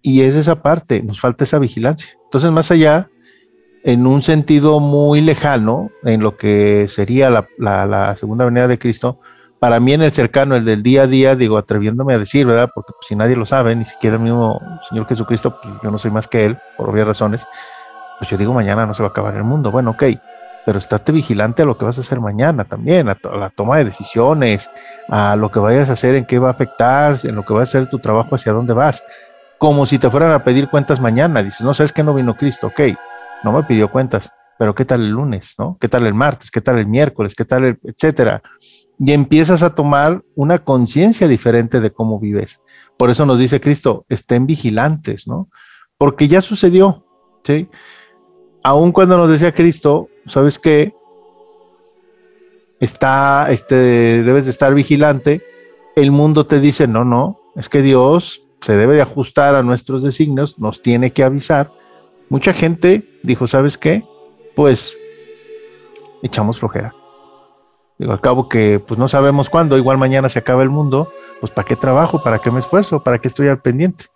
[0.00, 2.16] Y es esa parte, nos falta esa vigilancia.
[2.24, 3.10] Entonces, más allá,
[3.84, 9.20] en un sentido muy lejano, en lo que sería la, segunda venida de Cristo,
[9.58, 12.70] para mí en el cercano, el del día a día, digo, atreviéndome a decir, ¿verdad?
[12.74, 15.98] Porque pues, si nadie lo sabe, ni siquiera el mismo Señor Jesucristo, pues yo no
[15.98, 17.46] soy más que Él, por obvias razones,
[18.18, 19.70] pues yo digo, mañana no se va a acabar el mundo.
[19.70, 20.04] Bueno, ok,
[20.64, 23.84] pero estate vigilante a lo que vas a hacer mañana también, a, la toma de
[23.84, 24.70] decisiones,
[25.08, 27.62] a lo que vayas a hacer, en qué va a afectar, en lo que va
[27.62, 29.02] a ser tu trabajo, hacia dónde vas.
[29.58, 31.42] Como si te fueran a pedir cuentas mañana.
[31.42, 32.80] Dices, no, sabes que no vino Cristo, ok,
[33.42, 35.78] no me pidió cuentas, pero ¿qué tal el lunes, no?
[35.80, 36.50] ¿Qué tal el martes?
[36.50, 37.34] ¿Qué tal el miércoles?
[37.34, 38.42] ¿Qué tal el, etcétera?
[38.98, 42.60] Y empiezas a tomar una conciencia diferente de cómo vives.
[42.98, 45.48] Por eso nos dice Cristo, estén vigilantes, ¿no?
[45.96, 47.06] Porque ya sucedió,
[47.44, 47.70] ¿sí?
[48.62, 50.94] Aún cuando nos decía Cristo, ¿sabes qué?
[52.78, 55.42] Está, este, debes de estar vigilante.
[55.96, 60.02] El mundo te dice, no, no, es que Dios se debe de ajustar a nuestros
[60.02, 61.72] designios, nos tiene que avisar.
[62.28, 64.04] Mucha gente dijo, ¿sabes qué?
[64.54, 64.96] Pues
[66.22, 66.94] echamos flojera.
[67.98, 71.52] Digo, al cabo que pues no sabemos cuándo, igual mañana se acaba el mundo, pues
[71.52, 72.22] ¿para qué trabajo?
[72.22, 73.02] ¿Para qué me esfuerzo?
[73.02, 74.06] ¿Para qué estoy al pendiente?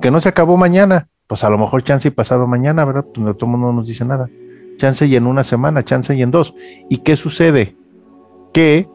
[0.00, 3.04] Que no se acabó mañana, pues a lo mejor chance y pasado mañana, ¿verdad?
[3.12, 4.28] Pues no, todo mundo no nos dice nada.
[4.76, 6.54] Chance y en una semana, chance y en dos.
[6.88, 7.76] ¿Y qué sucede?
[8.52, 8.88] Que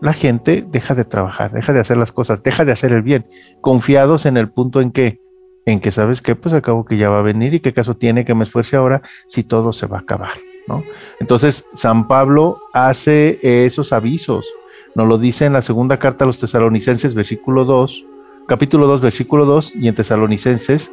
[0.00, 3.26] la gente deja de trabajar, deja de hacer las cosas, deja de hacer el bien,
[3.60, 5.20] confiados en el punto en que,
[5.66, 8.24] en que sabes que pues acabo que ya va a venir y qué caso tiene
[8.24, 10.32] que me esfuerce ahora si todo se va a acabar,
[10.66, 10.82] ¿no?
[11.20, 14.46] Entonces, San Pablo hace esos avisos,
[14.94, 18.04] nos lo dice en la segunda carta a los tesalonicenses, versículo 2,
[18.48, 20.90] capítulo 2, versículo 2, y en tesalonicenses,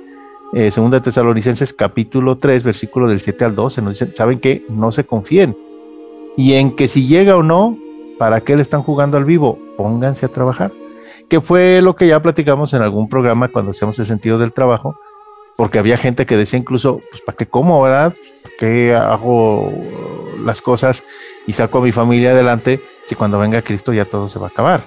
[0.53, 4.91] eh, segunda tesalonicenses, capítulo 3, versículo del 7 al 12, nos dicen, ¿saben que No
[4.91, 5.57] se confíen.
[6.35, 7.77] Y en que si llega o no,
[8.17, 9.59] ¿Para qué le están jugando al vivo?
[9.77, 10.71] Pónganse a trabajar.
[11.29, 14.99] Que fue lo que ya platicamos en algún programa cuando hacemos el sentido del trabajo,
[15.55, 18.15] porque había gente que decía incluso, pues ¿para qué como, verdad?
[18.41, 19.71] ¿Para qué hago
[20.43, 21.03] las cosas
[21.45, 24.49] y saco a mi familia adelante si cuando venga Cristo ya todo se va a
[24.49, 24.85] acabar?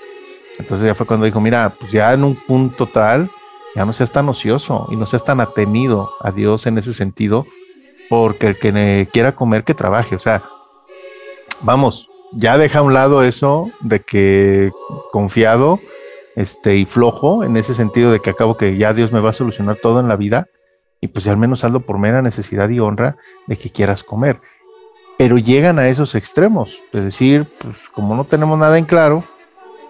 [0.59, 3.31] Entonces ya fue cuando dijo, mira, pues ya en un punto tal,
[3.75, 7.47] ya no seas tan ocioso y no seas tan atenido a Dios en ese sentido,
[8.09, 10.17] porque el que quiera comer, que trabaje.
[10.17, 10.43] O sea,
[11.61, 14.73] vamos, ya deja a un lado eso de que
[15.13, 15.81] confiado
[16.37, 19.35] este, y flojo, en ese sentido de que acabo que ya Dios me va a
[19.35, 20.49] solucionar todo en la vida,
[21.01, 24.41] y pues ya al menos hazlo por mera necesidad y honra de que quieras comer.
[25.19, 29.25] Pero llegan a esos extremos, es decir, pues como no tenemos nada en claro,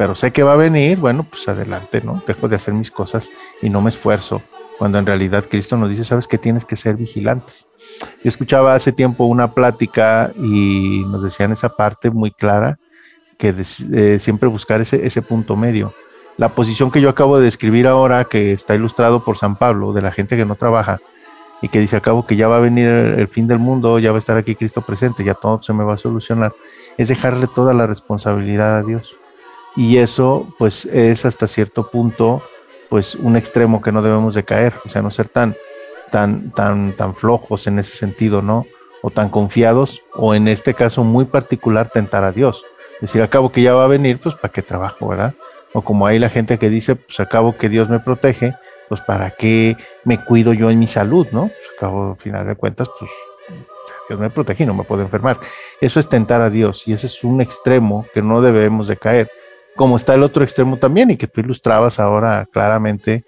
[0.00, 2.22] pero sé que va a venir, bueno, pues adelante, ¿no?
[2.26, 4.40] Dejo de hacer mis cosas y no me esfuerzo,
[4.78, 7.66] cuando en realidad Cristo nos dice, sabes que tienes que ser vigilantes.
[8.24, 12.78] Yo escuchaba hace tiempo una plática y nos decían esa parte muy clara,
[13.36, 13.54] que
[13.92, 15.92] eh, siempre buscar ese, ese punto medio.
[16.38, 20.00] La posición que yo acabo de describir ahora, que está ilustrado por San Pablo, de
[20.00, 20.98] la gente que no trabaja
[21.60, 24.16] y que dice, acabo que ya va a venir el, fin del mundo, ya va
[24.16, 26.54] a estar aquí Cristo presente, ya todo se me va a solucionar,
[26.96, 29.19] es dejarle toda la responsabilidad a Dios.
[29.76, 32.42] Y eso, pues, es hasta cierto punto,
[32.88, 35.56] pues, un extremo que no debemos de caer, o sea, no ser tan,
[36.10, 38.66] tan, tan, tan flojos en ese sentido, ¿no?
[39.02, 42.64] O tan confiados, o en este caso muy particular, tentar a Dios.
[43.00, 45.34] Decir, acabo que ya va a venir, pues ¿para qué trabajo, verdad?
[45.72, 48.54] O como hay la gente que dice, pues acabo que Dios me protege,
[48.88, 51.42] pues ¿para qué me cuido yo en mi salud, no?
[51.42, 53.10] Pues acabo, al final de cuentas, pues
[54.08, 55.38] Dios me protege y no me puedo enfermar.
[55.80, 59.30] Eso es tentar a Dios y ese es un extremo que no debemos de caer.
[59.76, 63.24] Como está el otro extremo también y que tú ilustrabas ahora claramente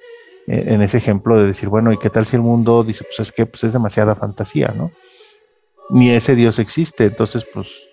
[0.46, 3.32] en ese ejemplo de decir, bueno, ¿y qué tal si el mundo dice, pues es
[3.32, 4.90] que pues es demasiada fantasía, ¿no?
[5.90, 7.86] Ni ese Dios existe, entonces pues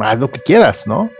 [0.00, 1.10] haz lo que quieras, ¿no?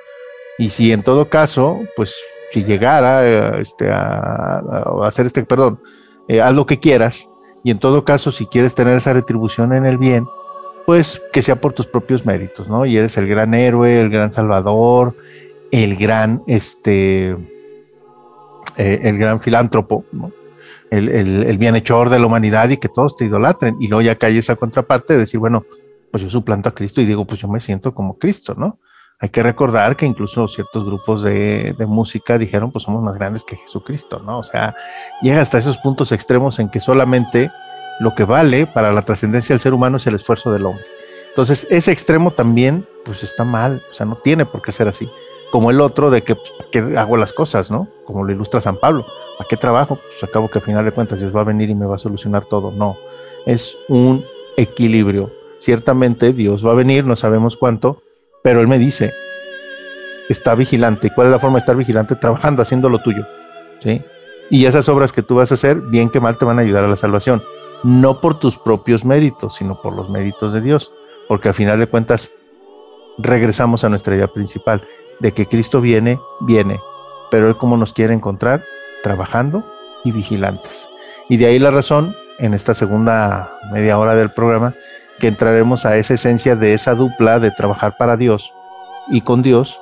[0.58, 2.14] Y si en todo caso, pues
[2.52, 4.62] si llegara eh, este, a,
[5.04, 5.80] hacer este, perdón,
[6.28, 7.28] eh, haz lo que quieras,
[7.64, 10.26] y en todo caso, si quieres tener esa retribución en el bien,
[10.85, 12.87] pues que sea por tus propios méritos, ¿no?
[12.87, 15.14] Y eres el gran héroe, el gran salvador,
[15.72, 17.30] el gran, este,
[18.76, 20.30] eh, el gran filántropo, ¿no?
[20.92, 23.76] el, bienhechor de la humanidad y que todos te idolatren.
[23.80, 25.64] Y luego ya cae esa contraparte de decir, bueno,
[26.11, 28.78] pues yo suplanto a Cristo y digo, pues yo me siento como Cristo, ¿no?
[29.18, 33.56] Hay que recordar que incluso ciertos grupos de, música dijeron, pues somos más grandes que
[33.56, 34.40] Jesucristo, ¿no?
[34.40, 34.74] O sea,
[35.22, 37.50] llega hasta esos puntos extremos en que solamente
[38.00, 40.85] lo que vale para la trascendencia del ser humano es el esfuerzo del hombre.
[41.28, 45.08] Entonces, ese extremo también, pues está mal, o sea, no tiene por qué ser así.
[45.53, 46.37] Como el otro de que,
[46.97, 47.87] hago las cosas, ¿no?
[48.07, 49.07] Como lo ilustra San Pablo
[49.38, 49.97] ¿A qué trabajo?
[49.97, 51.99] Pues acabo que al final de cuentas Dios va a venir y me va a
[51.99, 52.71] solucionar todo.
[52.71, 52.97] No,
[53.47, 54.25] es un
[54.57, 55.33] equilibrio.
[55.59, 58.03] Ciertamente Dios va a venir, no sabemos cuánto,
[58.43, 59.12] pero Él me dice,
[60.29, 61.09] está vigilante.
[61.09, 62.17] ¿Y cuál es la forma de estar vigilante?
[62.17, 63.27] Trabajando, haciendo lo tuyo.
[63.81, 64.03] ¿sí?
[64.51, 66.85] Y esas obras que tú vas a hacer, bien que mal, te van a ayudar
[66.85, 67.43] a la salvación.
[67.83, 70.93] No por tus propios méritos, sino por los méritos de Dios.
[71.27, 72.31] Porque al final de cuentas,
[73.19, 74.87] regresamos a nuestra idea principal,
[75.22, 76.80] de que Cristo viene, viene,
[77.30, 78.64] pero Él como nos quiere encontrar,
[79.02, 79.64] trabajando
[80.04, 80.88] y vigilantes.
[81.28, 84.74] Y de ahí la razón, en esta segunda media hora del programa,
[85.20, 88.52] que entraremos a esa esencia de esa dupla de trabajar para Dios
[89.11, 89.80] y con Dios,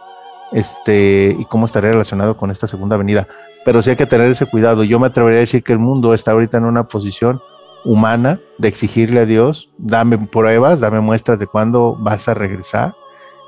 [0.53, 3.27] este, y cómo estaría relacionado con esta segunda venida.
[3.65, 4.85] Pero sí hay que tener ese cuidado.
[4.85, 7.41] Yo me atrevería a decir que el mundo está ahorita en una posición
[7.85, 12.95] humana de exigirle a Dios, dame pruebas, dame muestras de cuándo vas a regresar.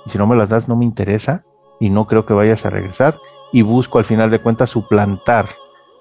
[0.07, 1.44] Y si no me las das, no me interesa
[1.83, 3.18] y no creo que vayas a regresar.
[3.51, 5.49] Y busco al final de cuentas suplantar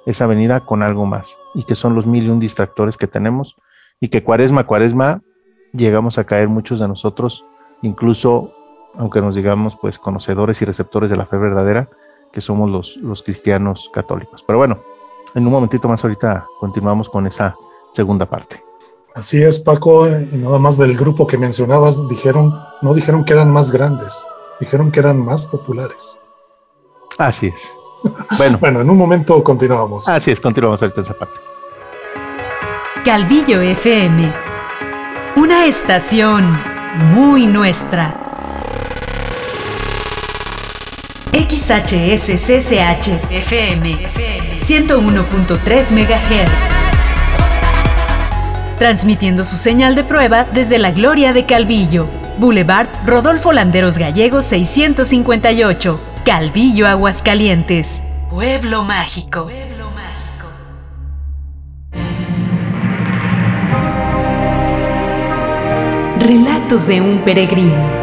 [0.06, 3.56] esa venida con algo más, y que son los mil y un distractores que tenemos,
[4.00, 5.22] y que cuaresma, cuaresma,
[5.74, 7.46] llegamos a caer muchos de nosotros,
[7.82, 8.54] incluso
[8.96, 11.90] aunque nos digamos pues conocedores y receptores de la fe verdadera,
[12.32, 14.44] que somos los, los cristianos católicos.
[14.46, 14.84] Pero bueno,
[15.34, 17.56] en un momentito más ahorita continuamos con esa
[17.92, 18.64] segunda parte.
[19.16, 23.50] Así es, Paco, y nada más del grupo que mencionabas, dijeron, no dijeron que eran
[23.52, 24.26] más grandes,
[24.62, 26.22] dijeron que eran más populares.
[27.18, 27.76] Así es.
[28.38, 30.08] Bueno, bueno en un momento continuamos.
[30.08, 31.42] Así es, continuamos ahorita esa parte.
[33.04, 34.32] Calvillo FM,
[35.36, 36.62] una estación
[37.14, 38.16] muy nuestra.
[41.34, 43.98] XHSCCH FM
[44.60, 46.78] 101.3 MHz.
[48.78, 56.02] Transmitiendo su señal de prueba desde la Gloria de Calvillo, Boulevard Rodolfo Landeros Gallegos 658,
[56.26, 58.02] Calvillo, Aguascalientes.
[58.32, 59.48] Pueblo mágico.
[66.18, 68.01] Relatos de un peregrino.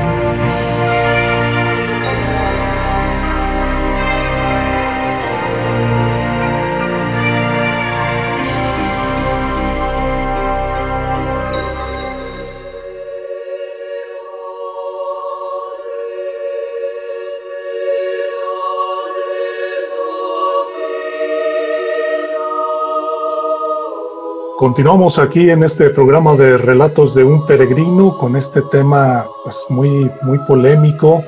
[24.59, 30.11] Continuamos aquí en este programa de Relatos de un Peregrino con este tema pues, muy,
[30.23, 31.23] muy polémico.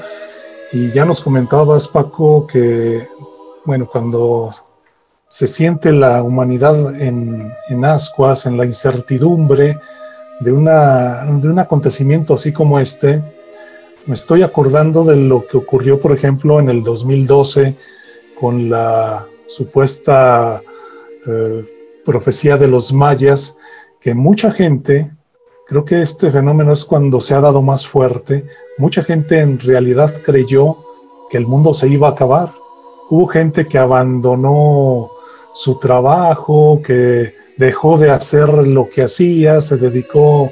[0.73, 3.07] Y ya nos comentabas, Paco, que
[3.65, 4.51] bueno, cuando
[5.29, 9.79] se siente la humanidad en, en ascuas, en la incertidumbre
[10.41, 13.23] de, una, de un acontecimiento así como este,
[14.07, 17.77] me estoy acordando de lo que ocurrió, por ejemplo, en el 2012
[18.41, 20.61] con la supuesta...
[21.29, 23.57] Eh, profecía de los mayas,
[24.01, 25.11] que mucha gente,
[25.67, 28.47] creo que este fenómeno es cuando se ha dado más fuerte,
[28.79, 30.79] mucha gente en realidad creyó
[31.29, 32.53] que el mundo se iba a acabar.
[33.09, 35.11] Hubo gente que abandonó
[35.53, 40.51] su trabajo, que dejó de hacer lo que hacía, se dedicó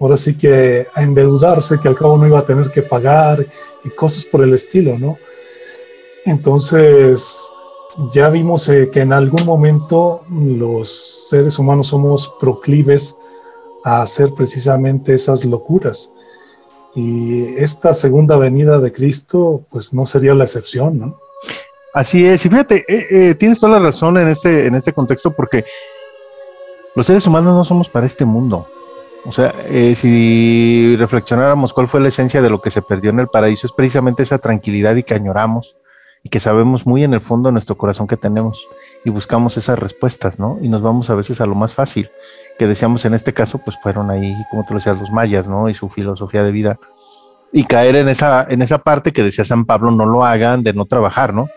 [0.00, 3.46] ahora sí que a endeudarse, que al cabo no iba a tener que pagar
[3.84, 5.18] y cosas por el estilo, ¿no?
[6.24, 7.48] Entonces,
[8.10, 13.16] ya vimos eh, que en algún momento los seres humanos somos proclives
[13.84, 16.12] a hacer precisamente esas locuras.
[16.94, 21.18] Y esta segunda venida de Cristo, pues no sería la excepción, ¿no?
[21.92, 25.30] Así es, y fíjate, eh, eh, tienes toda la razón en este, en este contexto,
[25.30, 25.64] porque
[26.94, 28.66] los seres humanos no somos para este mundo.
[29.24, 29.52] O sea,
[29.96, 33.72] si reflexionáramos cuál fue la esencia de lo que se perdió en el paraíso, es
[33.72, 35.76] precisamente esa tranquilidad y que añoramos,
[36.22, 38.66] y que sabemos muy en el fondo de nuestro corazón que tenemos
[39.04, 40.58] y buscamos esas respuestas, ¿no?
[40.60, 42.10] Y nos vamos a veces a lo más fácil,
[42.58, 45.68] que decíamos en este caso, pues fueron ahí, como tú lo decías, los mayas, ¿no?
[45.68, 46.78] Y su filosofía de vida.
[47.52, 50.72] Y caer en esa, en esa parte que decía San Pablo, no lo hagan, de
[50.72, 51.48] no trabajar, ¿no?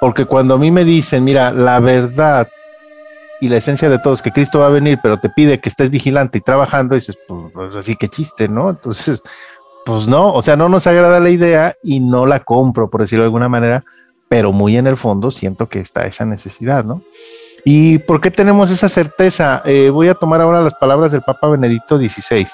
[0.00, 2.48] Porque cuando a mí me dicen, mira, la verdad
[3.40, 5.68] y la esencia de todo es que Cristo va a venir, pero te pide que
[5.68, 8.70] estés vigilante y trabajando, y dices, pues, pues así que chiste, ¿no?
[8.70, 9.22] Entonces,
[9.88, 13.22] pues no, o sea, no nos agrada la idea y no la compro, por decirlo
[13.22, 13.84] de alguna manera,
[14.28, 17.00] pero muy en el fondo siento que está esa necesidad, ¿no?
[17.64, 19.62] ¿Y por qué tenemos esa certeza?
[19.64, 22.46] Eh, voy a tomar ahora las palabras del Papa Benedicto XVI.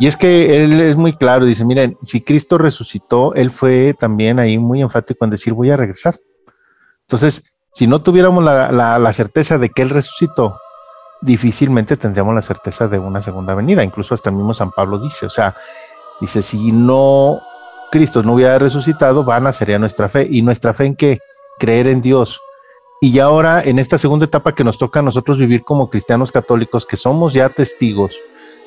[0.00, 4.40] Y es que él es muy claro, dice, miren, si Cristo resucitó, él fue también
[4.40, 6.18] ahí muy enfático en decir, voy a regresar.
[7.02, 7.44] Entonces,
[7.74, 10.58] si no tuviéramos la, la certeza de que él resucitó,
[11.20, 13.84] difícilmente tendríamos la certeza de una segunda venida.
[13.84, 15.54] Incluso hasta el mismo San Pablo dice, o sea,
[16.20, 17.40] dice, si no
[17.90, 20.26] Cristo no hubiera resucitado, vana sería nuestra fe.
[20.30, 21.18] ¿Y nuestra fe en qué?
[21.58, 22.40] Creer en Dios.
[23.00, 26.32] Y ya ahora, en esta segunda etapa que nos toca a nosotros vivir como cristianos
[26.32, 28.18] católicos, que somos ya testigos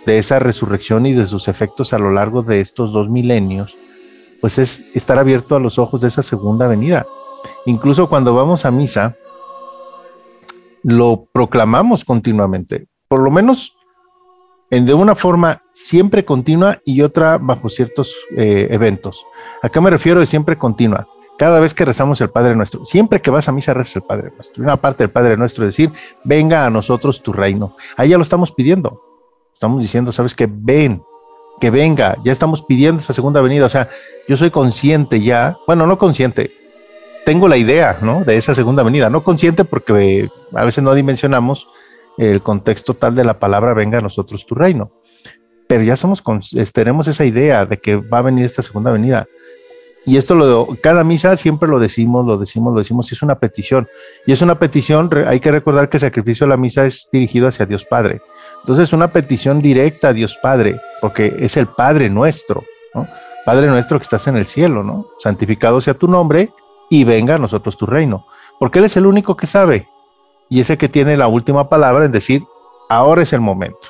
[0.06, 3.78] de esa resurrección y de sus efectos a lo largo de estos dos milenios,
[4.40, 7.06] pues es estar abierto a los ojos de esa segunda venida.
[7.66, 9.16] Incluso cuando vamos a misa,
[10.84, 12.88] lo proclamamos continuamente.
[13.08, 13.77] Por lo menos
[14.70, 19.26] en, de una forma siempre continua y otra bajo ciertos eh, eventos.
[19.62, 21.08] ¿A qué me refiero de siempre continua?
[21.38, 24.32] Cada vez que rezamos el Padre Nuestro, siempre que vas a misa rezas el Padre
[24.36, 24.64] Nuestro.
[24.64, 25.92] Una parte del Padre Nuestro es decir,
[26.24, 27.76] venga a nosotros tu reino.
[27.96, 29.04] Ahí ya lo estamos pidiendo.
[29.54, 31.04] Estamos diciendo, sabes que ven,
[31.60, 32.18] que venga.
[32.24, 33.68] Ya estamos pidiendo esa segunda venida.
[33.68, 33.90] O sea,
[34.28, 36.52] yo soy consciente ya, bueno, no consciente,
[37.26, 38.24] tengo la idea, ¿no?
[38.24, 39.10] De esa segunda venida.
[39.10, 41.68] No consciente porque a veces no dimensionamos
[42.18, 44.92] el contexto tal de la palabra venga a nosotros tu reino.
[45.68, 46.24] Pero ya somos,
[46.74, 49.28] tenemos esa idea de que va a venir esta segunda venida.
[50.06, 53.90] Y esto lo cada misa siempre lo decimos, lo decimos, lo decimos, es una petición.
[54.26, 57.48] Y es una petición, hay que recordar que el sacrificio de la misa es dirigido
[57.50, 58.22] hacia Dios Padre.
[58.62, 62.64] Entonces, es una petición directa a Dios Padre, porque es el Padre nuestro.
[63.46, 65.08] Padre nuestro que estás en el cielo, ¿no?
[65.20, 66.52] Santificado sea tu nombre
[66.90, 68.26] y venga a nosotros tu reino.
[68.60, 69.88] Porque Él es el único que sabe
[70.50, 72.44] y ese que tiene la última palabra en decir,
[72.90, 73.90] ahora es el momento.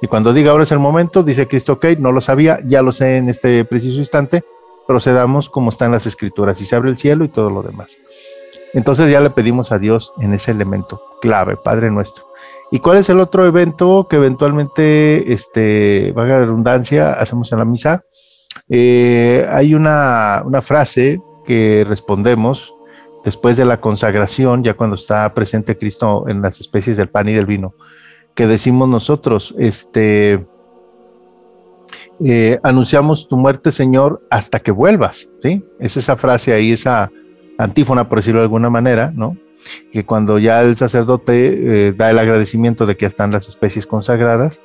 [0.00, 2.92] Y cuando diga ahora es el momento, dice Cristo, ok, no lo sabía, ya lo
[2.92, 4.44] sé en este preciso instante,
[4.86, 7.96] procedamos como están las escrituras y se abre el cielo y todo lo demás.
[8.74, 12.26] Entonces ya le pedimos a Dios en ese elemento clave, Padre nuestro.
[12.70, 17.64] ¿Y cuál es el otro evento que eventualmente, este, valga la redundancia, hacemos en la
[17.64, 18.04] misa?
[18.68, 22.74] Eh, hay una, una frase que respondemos
[23.26, 27.32] después de la consagración, ya cuando está presente Cristo en las especies del pan y
[27.32, 27.74] del vino,
[28.36, 30.46] que decimos nosotros, este,
[32.24, 35.64] eh, anunciamos tu muerte, Señor, hasta que vuelvas, ¿sí?
[35.80, 37.10] Es esa frase ahí, esa
[37.58, 39.36] antífona, por decirlo de alguna manera, ¿no?
[39.90, 44.60] Que cuando ya el sacerdote eh, da el agradecimiento de que están las especies consagradas,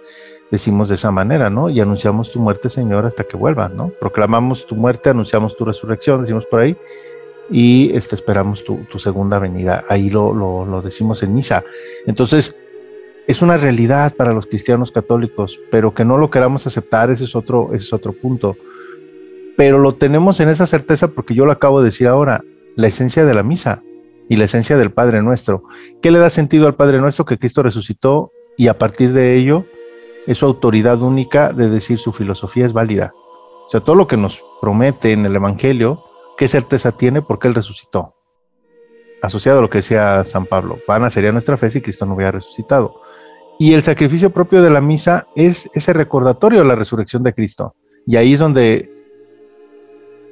[0.52, 1.68] decimos de esa manera, ¿no?
[1.72, 3.92] Y anunciamos tu muerte, Señor, hasta que vuelvas, ¿no?
[4.00, 6.78] Proclamamos tu muerte, anunciamos tu resurrección, decimos por ahí,
[7.52, 9.84] y este, esperamos tu, segunda venida.
[9.90, 11.64] Ahí lo, lo, decimos en misa.
[12.08, 12.56] Entonces,
[13.28, 17.36] es una realidad para los cristianos católicos, pero que no lo queramos aceptar, ese es
[17.36, 18.56] otro, ese es otro punto.
[19.58, 22.44] Pero lo tenemos en esa certeza porque yo lo acabo de decir ahora,
[22.76, 23.84] la esencia de la misa
[24.30, 25.64] y la esencia del Padre Nuestro.
[26.02, 27.26] ¿Qué le da sentido al Padre Nuestro?
[27.26, 29.66] Que Cristo resucitó y a partir de ello
[30.26, 33.14] es su autoridad única de decir su filosofía es válida.
[33.68, 36.04] O sea, todo lo que nos promete en el Evangelio,
[36.42, 37.22] ¿qué certeza tiene?
[37.22, 38.16] Porque Él resucitó.
[39.22, 42.32] Asociado a lo que decía San Pablo, vana sería nuestra fe si Cristo no hubiera
[42.32, 43.00] resucitado.
[43.60, 47.76] Y el sacrificio propio de la misa es ese recordatorio de la resurrección de Cristo.
[48.08, 48.92] Y ahí es donde,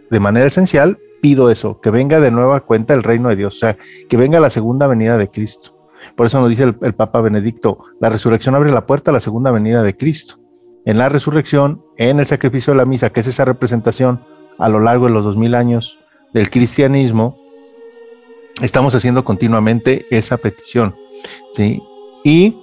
[0.09, 3.59] de manera esencial, pido eso, que venga de nueva cuenta el reino de Dios, o
[3.59, 3.77] sea,
[4.09, 5.77] que venga la segunda venida de Cristo.
[6.17, 9.51] Por eso nos dice el, Papa Benedicto, la resurrección abre la puerta a la segunda
[9.51, 10.39] venida de Cristo.
[10.85, 14.21] En la resurrección, en el sacrificio de la misa, que es esa representación
[14.59, 15.97] a lo largo de los dos mil años
[16.33, 17.37] del cristianismo,
[18.61, 20.95] estamos haciendo continuamente esa petición.
[21.55, 21.81] ¿sí?
[22.23, 22.55] Y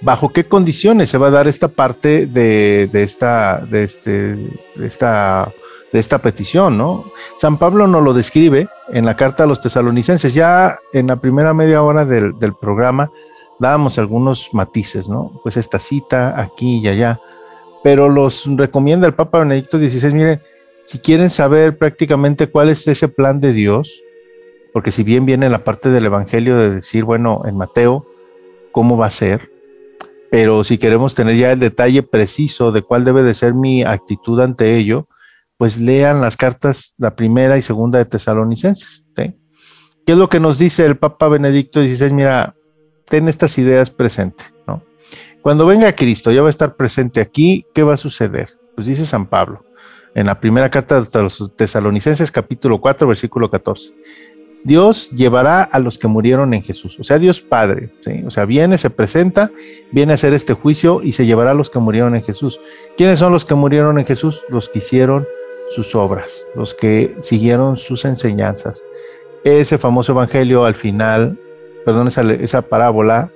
[0.00, 5.52] bajo qué condiciones se va a dar esta parte de, esta, de, este, de, esta,
[5.92, 7.04] de esta petición, ¿no?
[7.38, 10.34] San Pablo nos lo describe en la carta a los tesalonicenses.
[10.34, 13.10] Ya en la primera media hora del, del programa
[13.58, 15.40] dábamos algunos matices, ¿no?
[15.42, 17.20] Pues esta cita aquí y allá,
[17.82, 20.40] pero los recomienda el Papa Benedicto XVI, mire,
[20.84, 24.02] si quieren saber prácticamente cuál es ese plan de Dios,
[24.72, 28.06] porque si bien viene la parte del Evangelio de decir, bueno, en Mateo,
[28.72, 29.54] ¿cómo va a ser?
[30.34, 34.40] pero si queremos tener ya el detalle preciso de cuál debe de ser mi actitud
[34.40, 35.06] ante ello,
[35.56, 39.04] pues lean las cartas, la primera y segunda de Tesalonicenses.
[39.14, 39.32] ¿Qué
[40.12, 42.12] es lo que nos dice el Papa Benedicto XVI?
[42.12, 42.56] Mira,
[43.04, 44.52] ten estas ideas presentes.
[44.66, 44.82] ¿no?
[45.40, 48.58] Cuando venga Cristo, ya va a estar presente aquí, ¿qué va a suceder?
[48.74, 49.64] Pues dice San Pablo,
[50.14, 53.94] en la primera carta de los Tesalonicenses, capítulo 4, versículo 14.
[54.64, 56.98] Dios llevará a los que murieron en Jesús.
[56.98, 57.90] O sea, Dios Padre.
[58.26, 59.50] O sea, viene, se presenta,
[59.92, 62.58] viene a hacer este juicio y se llevará a los que murieron en Jesús.
[62.96, 64.42] ¿Quiénes son los que murieron en Jesús?
[64.48, 65.26] Los que hicieron
[65.74, 68.82] sus obras, los que siguieron sus enseñanzas.
[69.44, 71.38] Ese famoso evangelio al final,
[71.84, 73.30] perdón, esa, parábola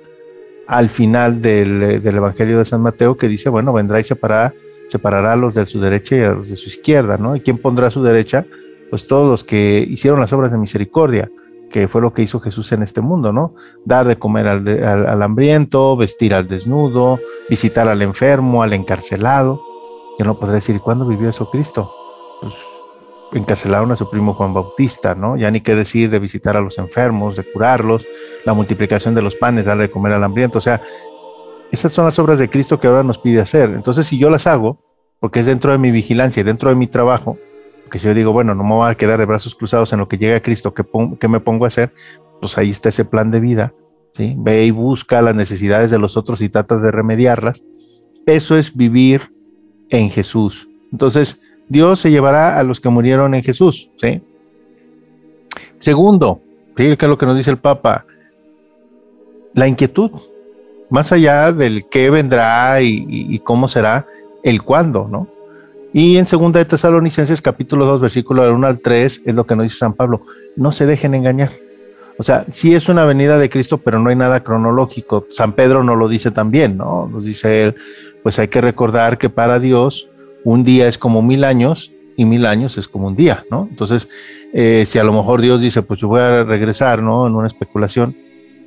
[0.65, 4.53] al final del, evangelio de San Mateo que dice, bueno, vendrá y separará,
[4.89, 7.35] separará a los de su derecha y a los de su izquierda, ¿no?
[7.35, 8.45] ¿Y quién pondrá a su derecha?
[8.89, 11.29] pues todos los que hicieron las obras de misericordia,
[11.69, 13.53] que fue lo que hizo Jesús en este mundo, ¿no?
[13.85, 17.19] Dar de comer al, hambriento, vestir al desnudo,
[17.49, 19.61] visitar al enfermo, al encarcelado.
[20.17, 21.93] Yo no podré decir, ¿cuándo vivió eso Cristo?
[22.41, 22.53] Pues
[23.31, 25.37] encarcelaron a su primo Juan Bautista, ¿no?
[25.37, 28.07] Ya ni qué decir de visitar a los enfermos, de curarlos,
[28.43, 30.57] la multiplicación de los panes, darle de comer al hambriento.
[30.57, 30.81] O sea,
[31.71, 33.69] esas son las obras de Cristo que ahora nos pide hacer.
[33.71, 34.79] Entonces, si yo las hago,
[35.19, 37.37] porque es dentro de mi vigilancia dentro de mi trabajo,
[37.91, 40.07] que si yo digo, bueno, no me voy a quedar de brazos cruzados en lo
[40.07, 41.93] que llega a Cristo, ¿qué, me pongo a hacer?
[42.39, 43.73] Pues ahí está ese plan de vida,
[44.13, 44.35] ¿sí?
[44.37, 47.61] Ve y busca las necesidades de los otros y tratas de remediarlas.
[48.25, 49.33] Eso es vivir
[49.89, 50.69] en Jesús.
[50.91, 54.21] Entonces, Dios se llevará a los que murieron en Jesús, ¿sí?
[55.79, 56.41] Segundo,
[56.77, 56.95] ¿sí?
[56.95, 58.05] ¿qué es lo que nos dice el Papa?
[59.53, 60.11] La inquietud,
[60.89, 64.05] más allá del qué vendrá y cómo será,
[64.43, 65.27] el cuándo, ¿no?
[65.91, 69.63] Y en segunda de Tesalonicenses capítulo 2 versículo 1 al 3 es lo que nos
[69.63, 70.21] dice San Pablo,
[70.55, 71.53] no se dejen engañar.
[72.19, 75.25] O sea, sí es una venida de Cristo, pero no hay nada cronológico.
[75.31, 77.07] San Pedro no lo dice también, ¿no?
[77.07, 77.75] Nos dice él,
[78.23, 80.09] pues hay que recordar que para Dios
[80.43, 83.67] un día es como mil años y mil años es como un día, ¿no?
[83.69, 84.09] Entonces,
[84.53, 87.25] eh, si a lo mejor Dios dice, pues yo voy a regresar, ¿no?
[87.25, 88.15] En una especulación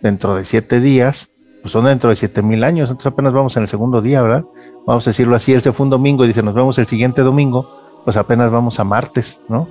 [0.01, 1.29] dentro de siete días,
[1.63, 4.45] pues son dentro de siete mil años, entonces apenas vamos en el segundo día, ¿verdad?
[4.87, 7.71] vamos a decirlo así, ese fue un domingo y dice, nos vemos el siguiente domingo,
[8.05, 9.69] pues apenas vamos a martes, ¿no?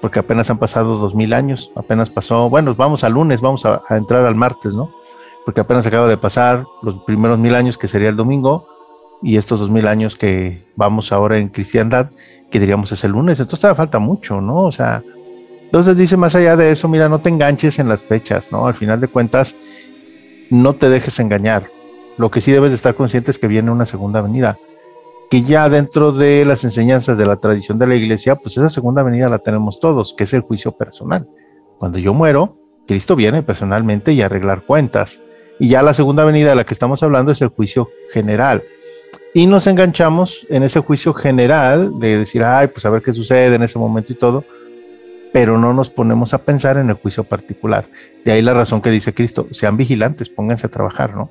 [0.00, 3.82] Porque apenas han pasado dos mil años, apenas pasó, bueno, vamos a lunes, vamos a,
[3.90, 4.90] entrar al martes, ¿no?
[5.44, 8.66] porque apenas acaba de pasar los primeros mil años que sería el domingo
[9.22, 12.10] y estos dos mil años que vamos ahora en cristiandad,
[12.50, 14.60] que diríamos es el lunes, entonces todavía falta mucho, ¿no?
[14.60, 15.02] O sea,
[15.64, 18.66] entonces dice más allá de eso, mira, no te enganches en las fechas, ¿no?
[18.66, 19.54] Al final de cuentas,
[20.50, 21.70] no te dejes engañar.
[22.16, 24.58] Lo que sí debes de estar consciente es que viene una segunda venida,
[25.30, 29.02] que ya dentro de las enseñanzas de la tradición de la iglesia, pues esa segunda
[29.02, 31.28] venida la tenemos todos, que es el juicio personal.
[31.78, 35.20] Cuando yo muero, Cristo viene personalmente y a arreglar cuentas.
[35.58, 38.62] Y ya la segunda venida de la que estamos hablando es el juicio general.
[39.32, 43.56] Y nos enganchamos en ese juicio general de decir, ay, pues a ver qué sucede
[43.56, 44.44] en ese momento y todo,
[45.34, 47.86] pero no nos ponemos a pensar en el juicio particular.
[48.24, 51.28] De ahí la razón que dice Cristo, sean vigilantes, pónganse a trabajar, ¿no?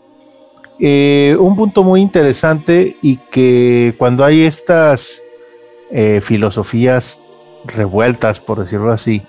[0.77, 5.23] Eh, un punto muy interesante y que cuando hay estas
[5.89, 7.21] eh, filosofías
[7.63, 9.21] revueltas, por decirlo así,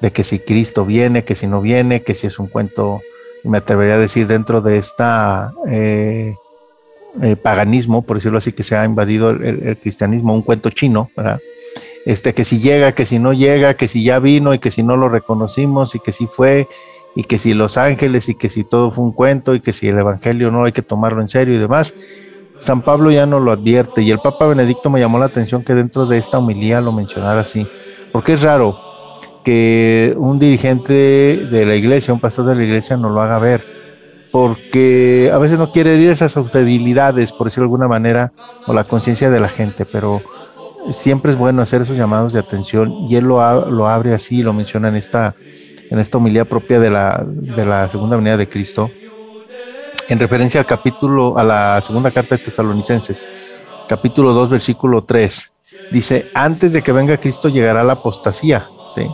[0.00, 3.02] de que si Cristo viene, que si no viene, que si es un cuento,
[3.44, 6.34] me atrevería a decir, dentro de esta eh,
[7.44, 11.38] paganismo, por decirlo así, que se ha invadido el, cristianismo, un cuento chino, ¿verdad?
[12.06, 14.84] Este, que si llega, que si no llega, que si ya vino y que si
[14.84, 16.68] no lo reconocimos y que si fue
[17.16, 19.88] y que si los ángeles y que si todo fue un cuento y que si
[19.88, 21.94] el evangelio no hay que tomarlo en serio y demás.
[22.60, 25.74] San Pablo ya no lo advierte y el Papa Benedicto me llamó la atención que
[25.74, 27.66] dentro de esta homilía lo mencionara así,
[28.12, 28.78] porque es raro
[29.44, 33.64] que un dirigente de la iglesia, un pastor de la iglesia no lo haga ver,
[34.30, 38.32] porque a veces no quiere herir esas susceptibilidades, por decirlo de alguna manera,
[38.66, 40.22] o la conciencia de la gente, pero
[40.92, 44.52] siempre es bueno hacer esos llamados de atención y él lo, lo abre así, lo
[44.52, 45.34] menciona en esta
[45.90, 48.90] en esta homilía propia de la, de la segunda venida de Cristo,
[50.08, 53.24] en referencia al capítulo, a la segunda carta de Tesalonicenses,
[53.88, 55.52] capítulo 2, versículo 3,
[55.92, 58.68] dice, antes de que venga Cristo llegará la apostasía.
[58.94, 59.06] ¿sí?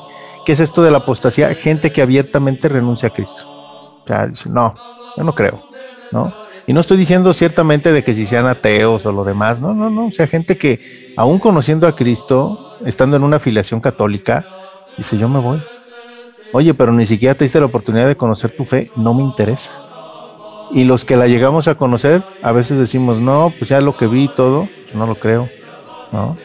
[0.45, 1.55] ¿Qué es esto de la apostasía?
[1.55, 3.43] Gente que abiertamente renuncia a Cristo.
[3.47, 4.75] O sea, dice, no,
[5.17, 5.63] yo no creo,
[6.11, 6.42] ¿no?
[6.67, 9.91] Y no estoy diciendo ciertamente de que si sean ateos o lo demás, no, no,
[9.91, 14.47] no, o sea, gente que aún conociendo a Cristo, estando en una afiliación católica,
[14.97, 15.61] dice, yo me voy,
[16.53, 19.73] Oye, pero ni siquiera te diste la oportunidad de conocer tu fe, no me interesa.
[20.71, 24.07] Y los que la llegamos a conocer, a veces decimos, no, pues ya lo que
[24.07, 25.49] vi y todo, pues no lo creo,
[26.13, 26.37] ¿no?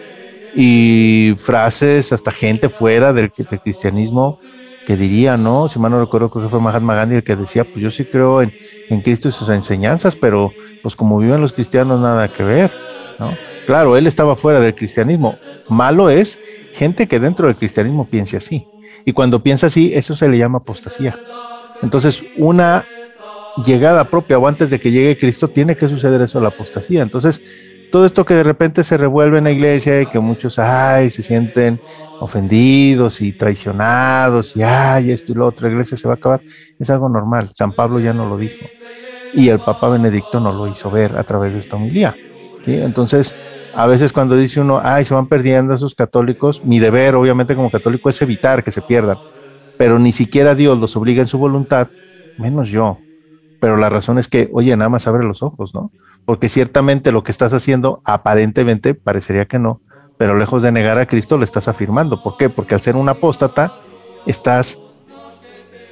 [0.55, 4.39] Y frases, hasta gente fuera del, cristianismo
[4.87, 5.67] que diría, ¿no?
[5.67, 8.05] Si mal no recuerdo, creo que fue Mahatma Gandhi el que decía, pues yo sí
[8.05, 8.53] creo en,
[8.87, 12.71] en Cristo y sus enseñanzas, pero pues como viven los cristianos, nada que ver,
[13.19, 13.35] ¿no?
[13.65, 15.35] Claro, él estaba fuera del cristianismo.
[15.67, 16.39] Malo es
[16.71, 18.65] gente que dentro del cristianismo piense así.
[19.03, 21.19] Y cuando piensa así, eso se le llama apostasía.
[21.83, 22.85] Entonces, una
[23.65, 27.01] llegada propia o antes de que llegue Cristo, tiene que suceder eso, la apostasía.
[27.01, 27.41] Entonces,
[27.91, 31.23] todo esto que de repente se revuelve en la iglesia y que muchos, ay, se
[31.23, 31.79] sienten
[32.19, 36.41] ofendidos y traicionados y, ay, esto y lo otro, la iglesia se va a acabar,
[36.79, 37.51] es algo normal.
[37.53, 38.65] San Pablo ya no lo dijo.
[39.33, 42.15] Y el Papa Benedicto no lo hizo ver a través de esta homilía.
[42.65, 43.35] Entonces,
[43.73, 47.69] a veces cuando dice uno, ay, se van perdiendo esos católicos, mi deber obviamente como
[47.69, 49.17] católico es evitar que se pierdan,
[49.77, 51.89] pero ni siquiera Dios los obliga en su voluntad,
[52.37, 52.97] menos yo.
[53.59, 55.91] Pero la razón es que, oye, nada más abre los ojos, ¿no?
[56.27, 59.81] Porque ciertamente lo que estás haciendo, aparentemente, parecería que no,
[60.19, 62.21] pero lejos de negar a Cristo, lo estás afirmando.
[62.21, 62.49] ¿Por qué?
[62.49, 63.79] Porque al ser un apóstata,
[64.27, 64.77] estás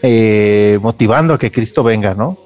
[0.04, 2.38] eh, motivando a que Cristo venga, ¿no?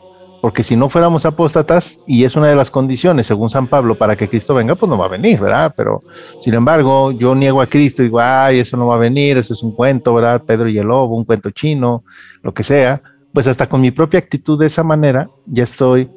[0.42, 4.16] porque si no fuéramos apóstatas, y es una de las condiciones, según San Pablo, para
[4.16, 5.74] que Cristo venga, pues no va a venir, ¿verdad?
[5.76, 6.02] Pero,
[6.42, 9.54] sin embargo, yo niego a Cristo y digo, ay, eso no va a venir, eso
[9.54, 10.44] es un cuento, ¿verdad?
[10.46, 12.04] Pedro y el lobo, un cuento chino,
[12.42, 13.02] lo que sea,
[13.34, 16.10] pues hasta con mi propia actitud de esa manera, ya estoy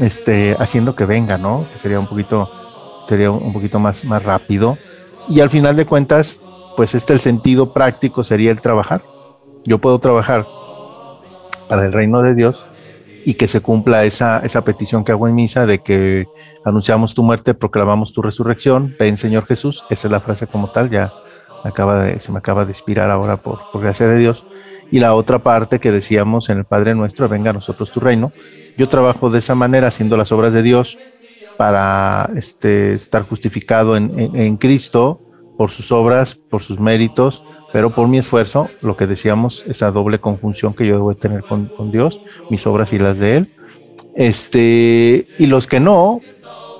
[0.00, 1.68] este, haciendo que venga, ¿no?
[1.72, 2.50] Que sería un poquito,
[3.06, 4.78] sería un poquito más, más rápido.
[5.28, 6.40] Y al final de cuentas,
[6.76, 9.02] pues este el sentido práctico sería el trabajar.
[9.64, 10.46] Yo puedo trabajar
[11.68, 12.66] para el reino de Dios
[13.24, 16.26] y que se cumpla esa, esa petición que hago en misa de que
[16.64, 20.90] anunciamos tu muerte, proclamamos tu resurrección, ven Señor Jesús, esa es la frase como tal,
[20.90, 21.12] ya
[21.64, 24.44] acaba de, se me acaba de inspirar ahora por, por gracia de Dios.
[24.92, 28.30] Y la otra parte que decíamos en el Padre Nuestro, venga a nosotros tu reino.
[28.76, 30.98] Yo trabajo de esa manera haciendo las obras de Dios
[31.56, 35.18] para este, estar justificado en, en, Cristo
[35.56, 40.20] por sus obras, por sus méritos, pero por mi esfuerzo, lo que decíamos, esa doble
[40.20, 42.20] conjunción que yo debo tener con, Dios,
[42.50, 43.54] mis obras y las de Él.
[44.14, 46.20] Este, y los que no,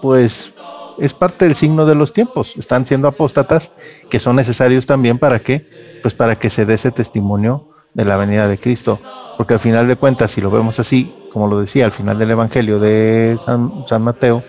[0.03, 0.53] pues
[0.99, 3.73] es parte del signo de los tiempos, están siendo apóstatas
[4.11, 5.63] que son necesarios también para que,
[6.03, 9.01] pues para que se dé ese testimonio de la venida de Cristo,
[9.37, 12.31] porque al final de cuentas, si lo vemos así, como lo decía al final del
[12.31, 14.43] Evangelio de San, San Mateo,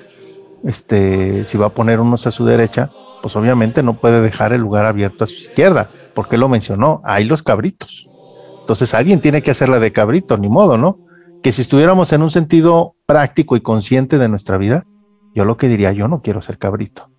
[0.64, 2.92] este, si va a poner unos a su derecha,
[3.22, 7.26] pues obviamente no puede dejar el lugar abierto a su izquierda, porque lo mencionó, hay
[7.26, 8.08] los cabritos.
[8.62, 11.00] Entonces alguien tiene que hacer la de cabrito, ni modo, ¿no?
[11.44, 14.86] que si estuviéramos en un sentido práctico y consciente de nuestra vida,
[15.36, 17.10] yo lo que diría, yo no quiero ser cabrito,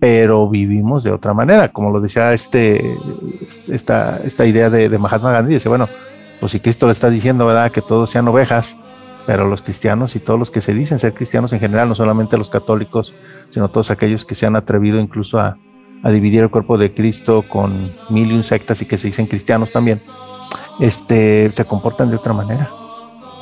[0.00, 2.96] pero vivimos de otra manera, como lo decía este,
[3.68, 5.88] esta, esta idea de, Mahatma Gandhi, dice, bueno,
[6.40, 8.78] pues si Cristo le está diciendo, ¿verdad?, que todos sean ovejas,
[9.26, 12.38] pero los cristianos y todos los que se dicen ser cristianos en general, no solamente
[12.38, 13.14] los católicos,
[13.50, 15.58] sino todos aquellos que se han atrevido incluso a,
[16.02, 19.26] a dividir el cuerpo de Cristo con mil y un sectas y que se dicen
[19.26, 20.00] cristianos también,
[20.80, 22.70] este, se comportan de otra manera.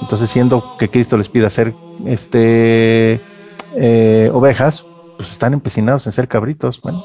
[0.02, 3.20] Entonces, siendo que Cristo les pida ser este,
[3.76, 4.84] eh, ovejas,
[5.18, 6.80] pues están empecinados en ser cabritos.
[6.80, 7.04] Bueno,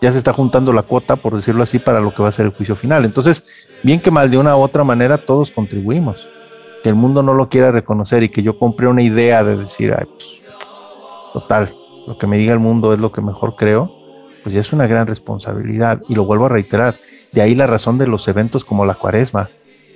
[0.00, 2.46] ya se está juntando la cuota, por decirlo así, para lo que va a ser
[2.46, 3.04] el juicio final.
[3.04, 3.44] Entonces,
[3.82, 6.28] bien que mal, de una u otra manera, todos contribuimos.
[6.82, 9.94] Que el mundo no lo quiera reconocer y que yo compre una idea de decir,
[9.98, 10.42] ay, pues,
[11.32, 11.74] total,
[12.06, 13.90] lo que me diga el mundo es lo que mejor creo,
[14.42, 16.02] pues ya es una gran responsabilidad.
[16.08, 16.96] Y lo vuelvo a reiterar,
[17.32, 19.48] de ahí la razón de los eventos como la cuaresma,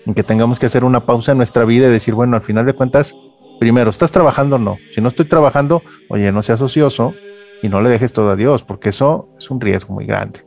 [0.06, 2.64] en que tengamos que hacer una pausa en nuestra vida y decir, bueno, al final
[2.64, 3.14] de cuentas,
[3.60, 4.78] primero, ¿estás trabajando o no?
[4.94, 7.14] Si no estoy trabajando, oye, no seas ocioso
[7.62, 10.40] y no le dejes todo a Dios, porque eso es un riesgo muy grande.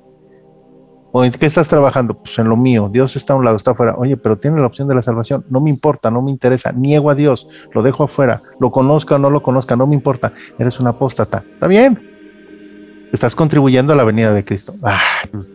[1.16, 2.16] ¿O en qué estás trabajando?
[2.16, 2.90] Pues en lo mío.
[2.92, 3.94] Dios está a un lado, está afuera.
[3.98, 5.46] Oye, pero tiene la opción de la salvación.
[5.48, 6.72] No me importa, no me interesa.
[6.72, 8.42] Niego a Dios, lo dejo afuera.
[8.60, 10.34] Lo conozca o no lo conozca, no me importa.
[10.58, 11.44] Eres un apóstata.
[11.54, 13.10] Está bien.
[13.12, 14.74] Estás contribuyendo a la venida de Cristo.
[14.82, 15.00] Ah,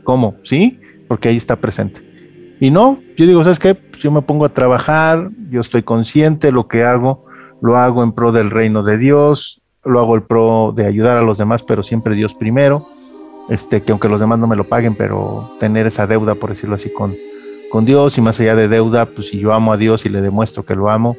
[0.05, 0.37] ¿Cómo?
[0.45, 0.79] ¿Sí?
[1.09, 2.09] Porque ahí está presente.
[2.61, 3.75] Y no, yo digo, ¿sabes qué?
[3.75, 7.25] Pues yo me pongo a trabajar, yo estoy consciente, lo que hago,
[7.61, 11.23] lo hago en pro del reino de Dios, lo hago en pro de ayudar a
[11.23, 12.87] los demás, pero siempre Dios primero,
[13.49, 16.75] este, que aunque los demás no me lo paguen, pero tener esa deuda, por decirlo
[16.75, 17.17] así, con,
[17.71, 20.21] con Dios y más allá de deuda, pues si yo amo a Dios y le
[20.21, 21.17] demuestro que lo amo,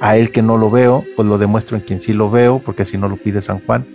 [0.00, 2.82] a él que no lo veo, pues lo demuestro en quien sí lo veo, porque
[2.82, 3.86] así no lo pide San Juan,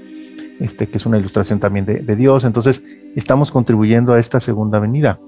[0.60, 2.46] este, que es una ilustración también de, de Dios.
[2.46, 2.84] Entonces,
[3.16, 5.20] estamos contribuyendo a esta segunda venida.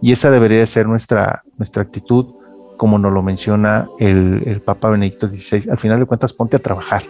[0.00, 2.34] Y esa debería ser nuestra, nuestra actitud,
[2.76, 5.70] como nos lo menciona el, el, Papa Benedicto XVI.
[5.70, 7.02] Al final de cuentas, ponte a trabajar,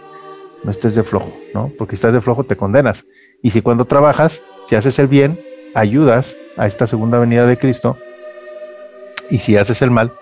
[0.63, 1.71] no estés de flojo, ¿no?
[1.77, 3.05] Porque si estás de flojo te condenas.
[3.41, 5.39] Y si cuando trabajas, si haces el bien,
[5.75, 7.97] ayudas a esta segunda venida de Cristo,
[9.29, 10.13] y si haces el mal,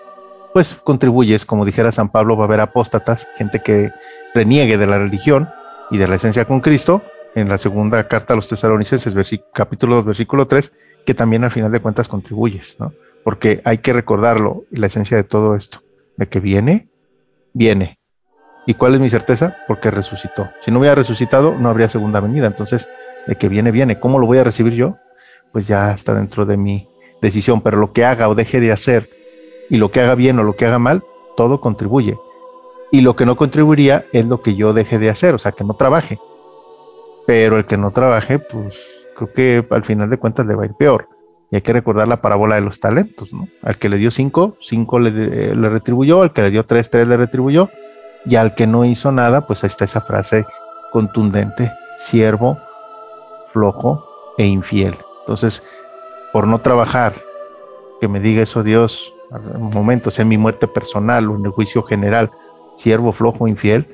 [0.52, 3.90] pues contribuyes, como dijera San Pablo, va a haber apóstatas, gente que
[4.34, 5.48] reniegue de la religión
[5.90, 7.02] y de la esencia con Cristo,
[7.34, 9.14] en la segunda carta a los tesalonicenses,
[9.52, 10.72] capítulo 2, versículo 3,
[11.06, 12.92] que también al final de cuentas contribuyes, ¿no?
[13.24, 15.82] Porque hay que recordarlo, la esencia de todo esto,
[16.16, 16.88] de que viene,
[17.52, 17.98] viene.
[18.66, 19.56] ¿Y cuál es mi certeza?
[19.66, 20.48] Porque resucitó.
[20.64, 22.46] Si no hubiera resucitado, no habría segunda venida.
[22.46, 22.88] Entonces,
[23.26, 23.98] de que viene, viene.
[23.98, 24.96] ¿Cómo lo voy a recibir yo?
[25.52, 26.88] Pues ya está dentro de mi
[27.20, 27.60] decisión.
[27.60, 29.10] Pero lo que haga o deje de hacer,
[29.68, 31.02] y lo que haga bien o lo que haga mal,
[31.36, 32.18] todo contribuye.
[32.90, 35.64] Y lo que no contribuiría es lo que yo deje de hacer, o sea, que
[35.64, 36.18] no trabaje.
[37.26, 38.76] Pero el que no trabaje, pues
[39.16, 41.08] creo que al final de cuentas le va a ir peor.
[41.50, 43.48] Y hay que recordar la parábola de los talentos, ¿no?
[43.62, 47.08] Al que le dio cinco, cinco le, le retribuyó, al que le dio tres, tres
[47.08, 47.70] le retribuyó,
[48.24, 50.46] y al que no hizo nada, pues ahí está esa frase
[50.90, 52.58] contundente, siervo,
[53.52, 54.04] flojo
[54.38, 54.96] e infiel.
[55.20, 55.62] Entonces,
[56.32, 57.14] por no trabajar,
[58.00, 61.52] que me diga eso Dios, un momento, sea en mi muerte personal o en el
[61.52, 62.30] juicio general,
[62.76, 63.86] siervo, flojo, infiel,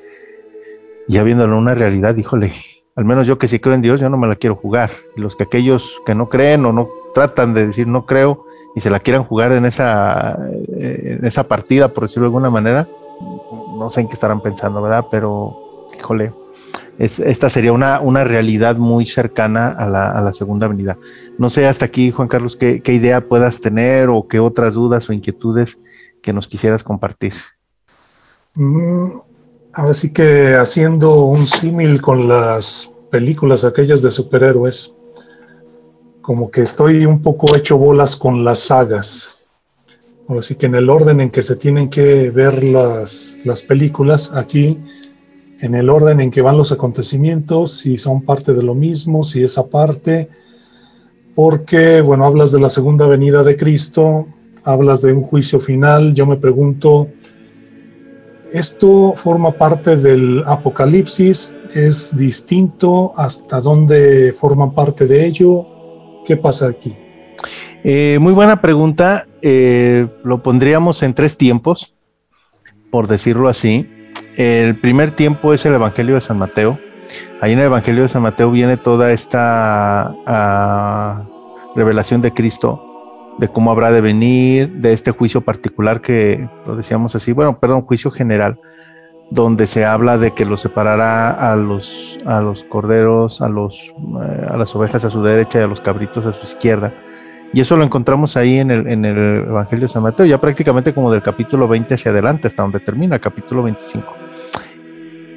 [1.07, 2.53] ya viéndolo una realidad, híjole,
[2.95, 4.89] al menos yo que sí creo en Dios, yo no me la quiero jugar.
[5.15, 8.89] Los que aquellos que no creen o no tratan de decir no creo y se
[8.89, 10.37] la quieran jugar en esa,
[10.77, 12.87] eh, en esa partida, por decirlo de alguna manera,
[13.79, 15.05] no sé en qué estarán pensando, ¿verdad?
[15.09, 16.33] Pero, híjole,
[16.97, 20.97] es, esta sería una, una realidad muy cercana a la, a la, segunda venida.
[21.37, 25.09] No sé hasta aquí, Juan Carlos, qué, qué idea puedas tener o qué otras dudas
[25.09, 25.79] o inquietudes
[26.21, 27.33] que nos quisieras compartir.
[28.53, 29.19] Mm,
[29.71, 34.93] Ahora sí que haciendo un símil con las películas aquellas de superhéroes,
[36.21, 39.38] como que estoy un poco hecho bolas con las sagas.
[40.29, 44.31] Ahora sí que en el orden en que se tienen que ver las, las películas,
[44.35, 44.77] aquí,
[45.59, 49.41] en el orden en que van los acontecimientos, si son parte de lo mismo, si
[49.41, 50.29] es aparte,
[51.33, 54.27] porque, bueno, hablas de la segunda venida de Cristo,
[54.63, 57.07] hablas de un juicio final, yo me pregunto,
[58.53, 65.65] esto forma parte del Apocalipsis, es distinto, hasta dónde forma parte de ello,
[66.23, 66.95] ¿qué pasa aquí?
[67.83, 71.95] Eh, muy buena pregunta, eh, lo pondríamos en tres tiempos,
[72.91, 73.89] por decirlo así.
[74.35, 76.79] El primer tiempo es el Evangelio de San Mateo.
[77.41, 82.85] Ahí en el Evangelio de San Mateo viene toda esta uh, revelación de Cristo
[83.39, 87.83] de cómo habrá de venir, de este juicio particular que lo decíamos así, bueno, perdón,
[87.83, 88.59] juicio general,
[89.31, 94.47] donde se habla de que lo separará a los, a los corderos, a, los, eh,
[94.49, 96.93] a las ovejas a su derecha y a los cabritos a su izquierda.
[97.51, 100.93] Y eso lo encontramos ahí en el, en el Evangelio de San Mateo, ya prácticamente
[100.93, 104.05] como del capítulo 20 hacia adelante, hasta donde termina capítulo 25.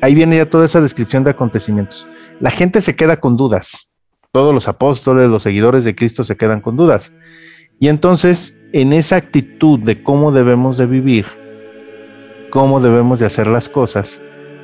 [0.03, 2.07] Ahí viene ya toda esa descripción de acontecimientos.
[2.39, 3.89] La gente se queda con dudas.
[4.31, 7.13] Todos los apóstoles, los seguidores de Cristo se quedan con dudas.
[7.79, 11.27] Y entonces, en esa actitud de cómo debemos de vivir,
[12.51, 14.21] cómo debemos de hacer las cosas,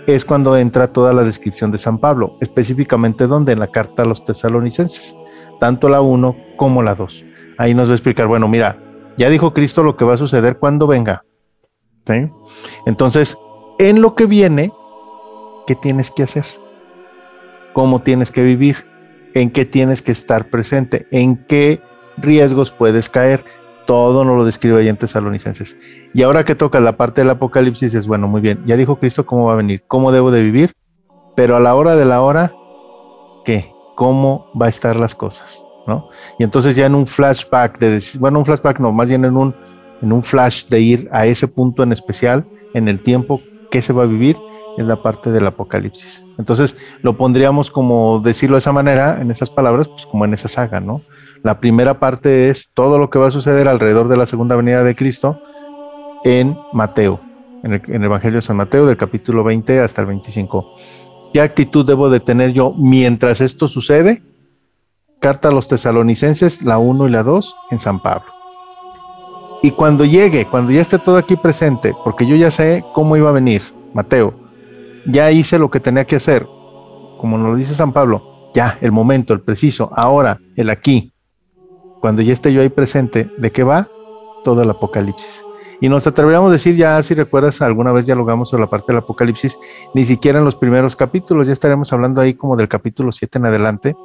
[0.06, 4.06] es cuando entra toda la descripción de San Pablo, específicamente donde en la carta a
[4.06, 5.14] los tesalonicenses,
[5.60, 7.27] tanto la 1 como la 2
[7.58, 8.78] ahí nos va a explicar, bueno, mira,
[9.18, 11.24] ya dijo Cristo lo que va a suceder cuando venga.
[12.06, 12.30] ¿sí?
[12.86, 13.36] Entonces,
[13.78, 14.72] en lo que viene,
[15.66, 16.46] ¿qué tienes que hacer?
[17.74, 18.86] ¿Cómo tienes que vivir?
[19.34, 21.06] ¿En qué tienes que estar presente?
[21.10, 21.82] ¿En qué
[22.16, 23.44] riesgos puedes caer?
[23.86, 25.76] Todo nos lo describe ahí en Tesalonicenses.
[26.14, 29.26] Y ahora que toca la parte del Apocalipsis, es bueno, muy bien, ya dijo Cristo
[29.26, 30.74] cómo va a venir, cómo debo de vivir,
[31.36, 32.52] pero a la hora de la hora,
[33.44, 33.72] ¿qué?
[33.96, 35.64] ¿Cómo va a estar las cosas?
[36.38, 39.54] Y entonces ya en un flashback de bueno, un flashback no, más bien en un,
[40.02, 43.92] en un flash de ir a ese punto en especial, en el tiempo que se
[43.92, 44.36] va a vivir,
[44.76, 46.24] es la parte del apocalipsis.
[46.38, 50.48] Entonces lo pondríamos como decirlo de esa manera, en esas palabras, pues como en esa
[50.48, 51.02] saga, ¿no?
[51.42, 54.84] La primera parte es todo lo que va a suceder alrededor de la segunda venida
[54.84, 55.40] de Cristo
[56.24, 57.20] en Mateo,
[57.62, 60.74] en el, en el Evangelio de San Mateo, del capítulo 20 hasta el 25.
[61.32, 64.22] ¿Qué actitud debo de tener yo mientras esto sucede?
[65.20, 68.32] Carta a los tesalonicenses, la 1 y la 2 en San Pablo.
[69.62, 73.28] Y cuando llegue, cuando ya esté todo aquí presente, porque yo ya sé cómo iba
[73.28, 73.62] a venir,
[73.92, 74.32] Mateo,
[75.06, 76.46] ya hice lo que tenía que hacer,
[77.18, 81.12] como nos lo dice San Pablo, ya, el momento, el preciso, ahora, el aquí,
[82.00, 83.88] cuando ya esté yo ahí presente, ¿de qué va?
[84.44, 85.44] Todo el Apocalipsis.
[85.80, 88.98] Y nos atreveríamos a decir, ya si recuerdas, alguna vez dialogamos sobre la parte del
[88.98, 89.58] Apocalipsis,
[89.94, 93.46] ni siquiera en los primeros capítulos, ya estaremos hablando ahí como del capítulo 7 en
[93.46, 93.96] adelante,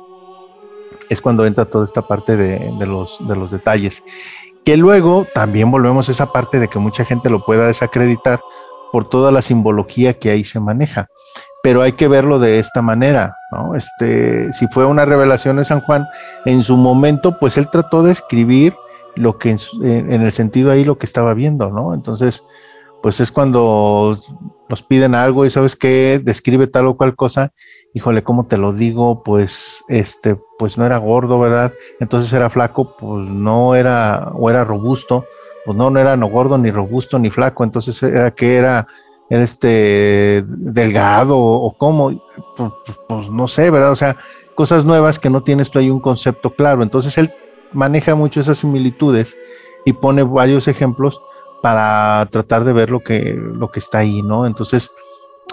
[1.09, 4.03] es cuando entra toda esta parte de, los, de los detalles.
[4.63, 8.41] Que luego también volvemos a esa parte de que mucha gente lo pueda desacreditar
[8.91, 11.07] por toda la simbología que ahí se maneja.
[11.61, 13.75] Pero hay que verlo de esta manera, ¿no?
[13.75, 16.05] Este, si fue una revelación de San Juan,
[16.45, 18.75] en su momento, pues él trató de escribir
[19.15, 21.93] lo que en, en el sentido ahí lo que estaba viendo, ¿no?
[21.93, 22.43] Entonces,
[23.01, 24.19] pues es cuando
[24.69, 27.51] nos piden algo y sabes qué, describe tal o cual cosa,
[27.93, 29.23] híjole, ¿cómo te lo digo?
[29.23, 31.73] Pues este, pues no era gordo, ¿verdad?
[31.99, 35.25] Entonces era flaco, pues no era, o era robusto,
[35.65, 38.87] pues no, no era no gordo, ni robusto, ni flaco, entonces era que era,
[39.29, 42.09] era este delgado o cómo,
[42.57, 43.91] pues, pues, pues, no sé, ¿verdad?
[43.91, 44.17] O sea,
[44.55, 46.83] cosas nuevas que no tienes tú ahí un concepto claro.
[46.83, 47.33] Entonces él
[47.71, 49.35] maneja mucho esas similitudes
[49.85, 51.21] y pone varios ejemplos
[51.61, 54.45] para tratar de ver lo que, lo que está ahí, ¿no?
[54.45, 54.91] Entonces,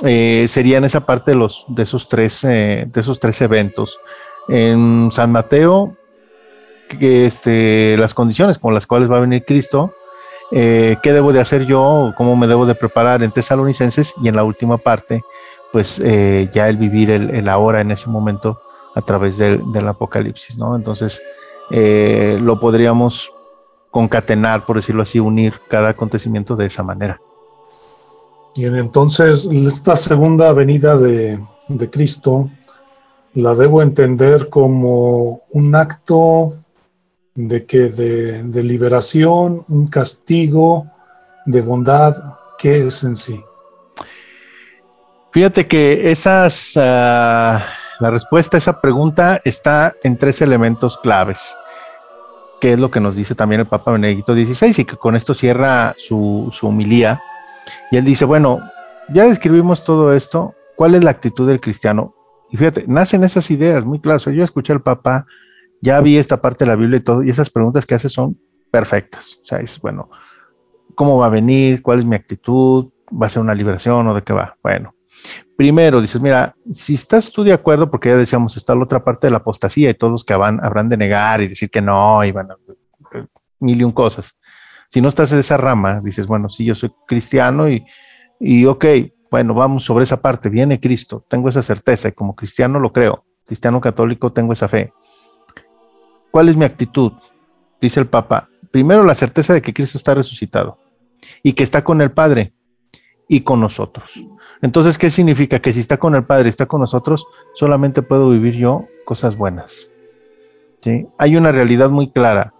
[0.02, 3.98] eh, serían esa parte de, los, de, esos tres, eh, de esos tres eventos.
[4.48, 5.96] En San Mateo,
[6.98, 9.92] este, las condiciones con las cuales va a venir Cristo,
[10.52, 14.36] eh, qué debo de hacer yo, cómo me debo de preparar en Tesalonicenses y en
[14.36, 15.22] la última parte,
[15.70, 18.60] pues ya el vivir el, ahora en ese momento
[18.96, 20.74] a través del, del Apocalipsis, ¿no?
[20.74, 21.22] Entonces,
[21.70, 23.32] lo podríamos
[23.92, 27.20] concatenar, por decirlo así, unir cada acontecimiento de esa manera.
[28.54, 31.38] Y entonces esta segunda venida de,
[31.90, 32.50] Cristo
[33.34, 36.52] la debo entender como un acto
[37.34, 40.86] de que de, liberación, un castigo,
[41.46, 42.16] de bondad,
[42.58, 43.40] ¿qué es en sí?
[45.32, 47.64] Fíjate que esas, ah,
[48.00, 51.56] la respuesta a esa pregunta está en tres elementos claves
[52.60, 55.34] que es lo que nos dice también el Papa Benedicto XVI y que con esto
[55.34, 57.20] cierra su, su humilía.
[57.90, 58.60] Y él dice, bueno,
[59.12, 62.14] ya describimos todo esto, ¿cuál es la actitud del cristiano?
[62.50, 64.24] Y fíjate, nacen esas ideas muy claras.
[64.24, 65.26] Yo escuché al Papa,
[65.80, 68.38] ya vi esta parte de la Biblia y todo, y esas preguntas que hace son
[68.70, 69.38] perfectas.
[69.42, 70.10] O sea, es bueno,
[70.94, 71.82] ¿cómo va a venir?
[71.82, 72.90] ¿Cuál es mi actitud?
[73.10, 74.56] ¿Va a ser una liberación o de qué va?
[74.62, 74.94] Bueno,
[75.60, 79.26] Primero, dices, mira, si estás tú de acuerdo, porque ya decíamos, está la otra parte
[79.26, 82.32] de la apostasía y todos que van, habrán de negar y decir que no, y
[82.32, 82.56] van a
[83.58, 84.34] mil y un cosas.
[84.90, 87.86] Si no estás en esa rama, dices, bueno, sí, yo soy cristiano y,
[88.40, 88.84] y ok,
[89.30, 93.24] bueno, vamos sobre esa parte, viene Cristo, tengo esa certeza y como cristiano lo creo,
[93.46, 94.92] cristiano católico tengo esa fe.
[96.32, 97.12] ¿Cuál es mi actitud?
[97.80, 100.78] Dice el Papa, primero la certeza de que Cristo está resucitado
[101.42, 102.52] y que está con el Padre
[103.28, 104.24] y con nosotros.
[104.60, 105.60] Entonces, ¿qué significa?
[105.60, 109.88] Que si está con el Padre, está con nosotros, solamente puedo vivir yo cosas buenas.
[111.16, 112.54] Hay una realidad muy clara.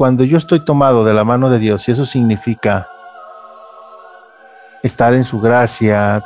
[0.00, 2.88] Cuando yo estoy tomado de la mano de Dios, y eso significa
[4.82, 6.24] estar en su gracia,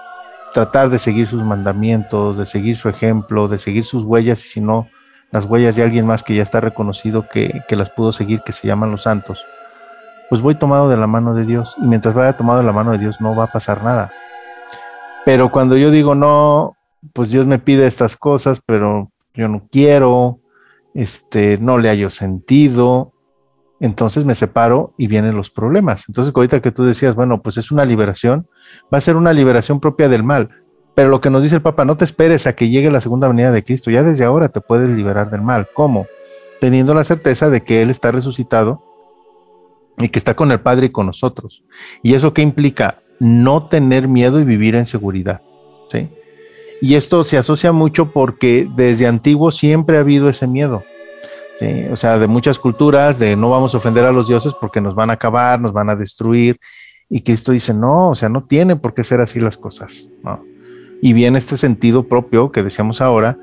[0.52, 4.60] tratar de seguir sus mandamientos, de seguir su ejemplo, de seguir sus huellas, y si
[4.60, 4.86] no,
[5.32, 8.52] las huellas de alguien más que ya está reconocido que, que las pudo seguir, que
[8.52, 9.44] se llaman los santos,
[10.30, 11.74] pues voy tomado de la mano de Dios.
[11.78, 14.12] Y mientras vaya tomado de la mano de Dios no va a pasar nada.
[15.24, 16.76] Pero cuando yo digo, no,
[17.12, 20.38] pues Dios me pide estas cosas, pero yo no quiero,
[20.94, 23.13] este, no le hallo sentido,
[23.80, 26.04] entonces me separo y vienen los problemas.
[26.08, 28.46] Entonces, ahorita que tú decías, bueno, pues es una liberación,
[28.92, 30.50] va a ser una liberación propia del mal.
[30.94, 33.26] Pero lo que nos dice el Papa, no te esperes a que llegue la segunda
[33.28, 35.68] venida de Cristo, ya desde ahora te puedes liberar del mal.
[35.74, 36.06] ¿Cómo?
[36.60, 38.82] Teniendo la certeza de que Él está resucitado
[39.98, 41.64] y que está con el Padre y con nosotros.
[42.02, 43.00] ¿Y eso qué implica?
[43.18, 45.42] No tener miedo y vivir en seguridad.
[45.90, 46.08] ¿sí?
[46.80, 50.84] Y esto se asocia mucho porque desde antiguo siempre ha habido ese miedo.
[51.58, 51.84] ¿Sí?
[51.90, 54.94] O sea, de muchas culturas, de no vamos a ofender a los dioses porque nos
[54.94, 56.58] van a acabar, nos van a destruir.
[57.08, 60.10] Y Cristo dice, no, o sea, no tiene por qué ser así las cosas.
[60.22, 60.42] ¿no?
[61.02, 63.38] Y viene este sentido propio que decíamos ahora,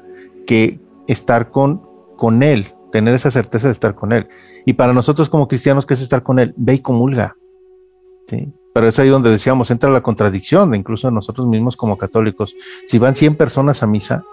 [0.46, 1.82] que estar con,
[2.18, 4.28] con Él, tener esa certeza de estar con Él.
[4.66, 6.54] Y para nosotros como cristianos, ¿qué es estar con Él?
[6.58, 7.36] Ve y comulga.
[8.28, 8.54] ¿sí?
[8.74, 12.56] Pero es ahí donde decíamos, entra la contradicción, incluso nosotros mismos como católicos.
[12.88, 14.24] Si van 100 personas a misa,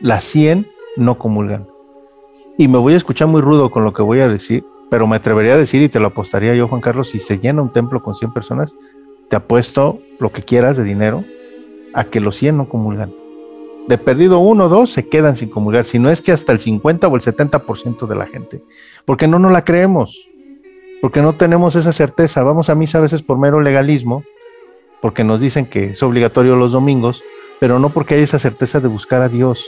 [0.00, 0.66] las 100
[0.96, 1.66] no comulgan.
[2.58, 5.16] Y me voy a escuchar muy rudo con lo que voy a decir, pero me
[5.16, 8.02] atrevería a decir y te lo apostaría yo, Juan Carlos, si se llena un templo
[8.02, 8.74] con 100 personas,
[9.30, 11.24] te apuesto lo que quieras de dinero
[11.94, 13.14] a que los 100 no comulgan
[13.88, 16.58] de perdido uno o dos se quedan sin comulgar, si no es que hasta el
[16.58, 18.62] 50 o el 70% de la gente,
[19.06, 20.28] porque no nos la creemos,
[21.00, 22.42] porque no tenemos esa certeza.
[22.42, 24.24] Vamos a misa a veces por mero legalismo,
[25.00, 27.22] porque nos dicen que es obligatorio los domingos,
[27.60, 29.66] pero no porque hay esa certeza de buscar a Dios,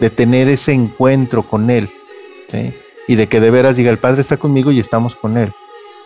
[0.00, 1.90] de tener ese encuentro con Él,
[3.08, 5.52] y de que de veras diga, el Padre está conmigo y estamos con Él,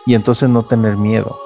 [0.05, 1.39] y entonces no tener miedo,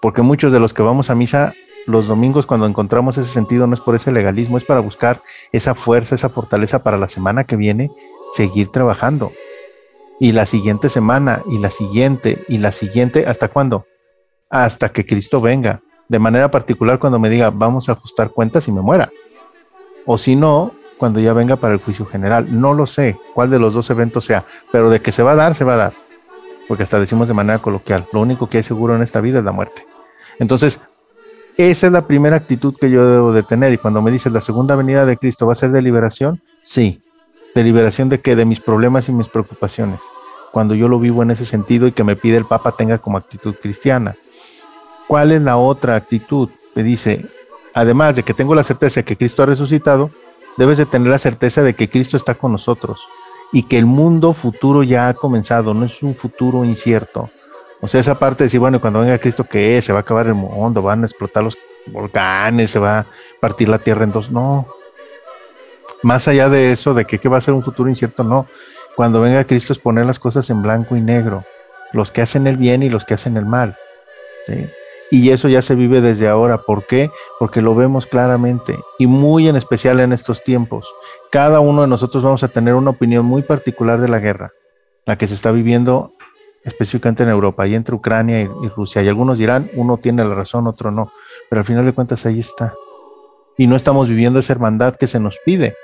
[0.00, 1.54] porque muchos de los que vamos a misa
[1.88, 5.22] los domingos cuando encontramos ese sentido no es por ese legalismo, es para buscar
[5.52, 7.90] esa fuerza, esa fortaleza para la semana que viene,
[8.34, 9.32] seguir trabajando.
[10.20, 13.86] Y la siguiente semana, y la siguiente, y la siguiente, ¿hasta cuándo?
[14.50, 15.80] Hasta que Cristo venga.
[16.08, 19.10] De manera particular cuando me diga, vamos a ajustar cuentas y me muera.
[20.04, 22.60] O si no, cuando ya venga para el juicio general.
[22.60, 25.36] No lo sé cuál de los dos eventos sea, pero de que se va a
[25.36, 25.92] dar, se va a dar.
[26.66, 29.44] Porque hasta decimos de manera coloquial, lo único que hay seguro en esta vida es
[29.44, 29.86] la muerte.
[30.38, 30.80] Entonces,
[31.56, 33.72] esa es la primera actitud que yo debo de tener.
[33.72, 37.02] Y cuando me dices la segunda venida de Cristo va a ser de liberación, sí.
[37.54, 38.36] ¿De liberación de qué?
[38.36, 40.00] De mis problemas y mis preocupaciones.
[40.52, 43.18] Cuando yo lo vivo en ese sentido y que me pide el Papa tenga como
[43.18, 44.16] actitud cristiana.
[45.08, 46.50] ¿Cuál es la otra actitud?
[46.74, 47.26] Me dice,
[47.74, 50.10] además de que tengo la certeza de que Cristo ha resucitado,
[50.58, 53.00] debes de tener la certeza de que Cristo está con nosotros
[53.52, 57.30] y que el mundo futuro ya ha comenzado, no es un futuro incierto,
[57.80, 59.80] o sea, esa parte de decir, bueno, cuando venga Cristo, ¿qué?
[59.82, 61.56] Se va a acabar el mundo, van a explotar los
[61.86, 63.06] volcanes, se va a
[63.40, 64.30] partir la tierra en dos.
[64.30, 64.66] No.
[66.02, 68.46] Más allá de eso, de que, va a ser un futuro incierto, no.
[68.96, 71.44] Cuando venga Cristo es poner las cosas en blanco y negro,
[71.92, 73.76] los que hacen el bien y los que hacen el mal.
[74.46, 74.68] ¿sí?
[75.10, 76.58] Y eso ya se vive desde ahora.
[76.58, 77.10] ¿Por qué?
[77.38, 80.92] Porque lo vemos claramente y muy en especial en estos tiempos.
[81.30, 84.52] Cada uno de nosotros vamos a tener una opinión muy particular de la guerra,
[85.06, 86.12] la que se está viviendo
[86.64, 89.02] específicamente en Europa y entre Ucrania y, Rusia.
[89.02, 91.12] Y algunos dirán, uno tiene la razón, otro no.
[91.48, 92.74] Pero al final de cuentas ahí está.
[93.56, 95.76] Y no estamos viviendo esa hermandad que se nos pide.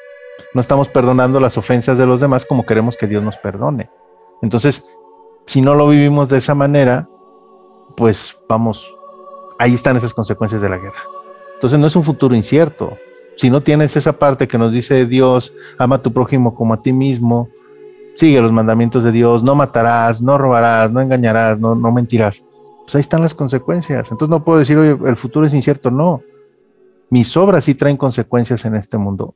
[0.53, 3.91] No estamos perdonando las ofensas de los demás como queremos que Dios nos perdone.
[4.43, 4.85] Entonces,
[5.47, 7.09] si no lo vivimos de esa manera,
[7.97, 8.94] pues vamos,
[9.65, 11.03] ahí están esas consecuencias de la guerra.
[11.55, 12.99] Entonces no es un futuro incierto.
[13.37, 16.83] Si no tienes esa parte que nos dice Dios, ama a tu prójimo como a
[16.83, 17.49] ti mismo,
[18.15, 22.45] sigue los mandamientos de Dios, no matarás, no robarás, no engañarás, no, no mentirás.
[22.83, 24.11] Pues ahí están las consecuencias.
[24.11, 25.91] Entonces no puedo decir, oye, el futuro es incierto.
[25.91, 26.21] No.
[27.09, 29.35] Mis obras sí traen consecuencias en este mundo.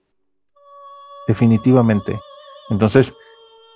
[1.26, 2.20] Definitivamente.
[2.68, 3.14] Entonces,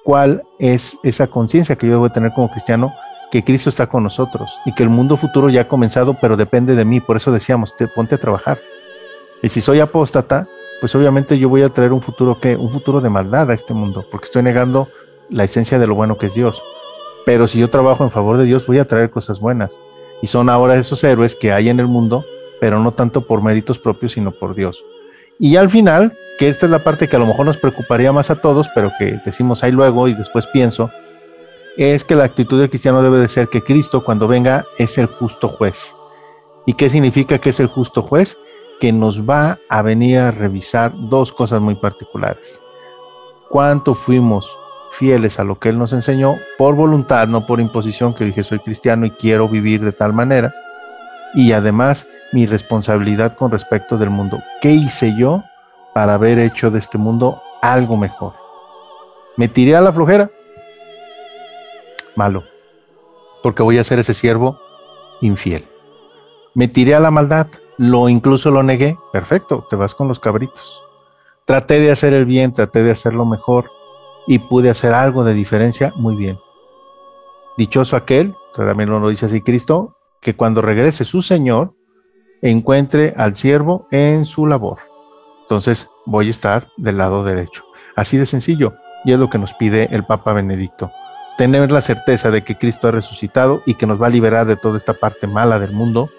[0.05, 2.93] ¿cuál es esa conciencia que yo debo tener como cristiano?
[3.33, 6.77] Que Cristo está con nosotros y que el mundo futuro ya ha comenzado, pero depende
[6.77, 7.01] de mí.
[7.01, 8.61] Por eso decíamos, te, ponte a trabajar.
[9.43, 10.47] Y si soy apóstata,
[10.81, 13.75] pues obviamente yo voy a traer un futuro que, un futuro de maldad a este
[13.75, 14.89] mundo, porque estoy negando
[15.31, 16.63] la esencia de lo bueno que es Dios.
[17.25, 19.79] Pero si yo trabajo en favor de Dios, voy a traer cosas buenas.
[20.21, 22.25] Y son ahora esos héroes que hay en el mundo,
[22.61, 24.85] pero no tanto por méritos propios, sino por Dios.
[25.39, 28.31] Y al final, que esta es la parte que a lo mejor nos preocuparía más
[28.31, 30.91] a todos, pero que decimos ahí luego y después pienso,
[31.77, 35.07] es que la actitud del cristiano debe de ser que Cristo cuando venga es el
[35.07, 35.95] justo juez.
[36.67, 38.37] ¿Y qué significa que es el justo juez?
[38.81, 42.61] que nos va a venir a revisar dos cosas muy particulares.
[43.49, 44.59] Cuánto fuimos
[44.91, 48.59] fieles a lo que Él nos enseñó por voluntad, no por imposición, que dije soy
[48.59, 50.53] cristiano y quiero vivir de tal manera.
[51.33, 54.43] Y además mi responsabilidad con respecto del mundo.
[54.61, 55.45] ¿Qué hice yo
[55.95, 58.35] para haber hecho de este mundo algo mejor.
[59.37, 60.31] ¿Me tiré a la flojera?
[62.17, 62.45] Malo,
[63.43, 64.59] porque voy a ser ese siervo
[65.21, 65.67] infiel.
[66.55, 67.47] ¿Me tiré a la maldad?
[67.79, 68.99] Lo incluso lo negué.
[69.13, 70.83] Perfecto, te vas con los cabritos.
[71.47, 73.71] Traté de hacer el bien, traté de hacerlo mejor
[74.27, 76.39] y pude hacer algo de diferencia muy bien.
[77.57, 81.75] Dichoso aquel, también lo dice así Cristo, que cuando regrese su Señor,
[82.43, 84.79] encuentre al siervo en su labor.
[85.43, 87.65] Entonces voy a estar del lado derecho.
[87.97, 88.75] Así de sencillo.
[89.05, 90.91] Y es lo que nos pide el Papa Benedicto.
[91.39, 94.57] Tener la certeza de que Cristo ha resucitado y que nos va a liberar de
[94.57, 96.11] toda esta parte mala del mundo.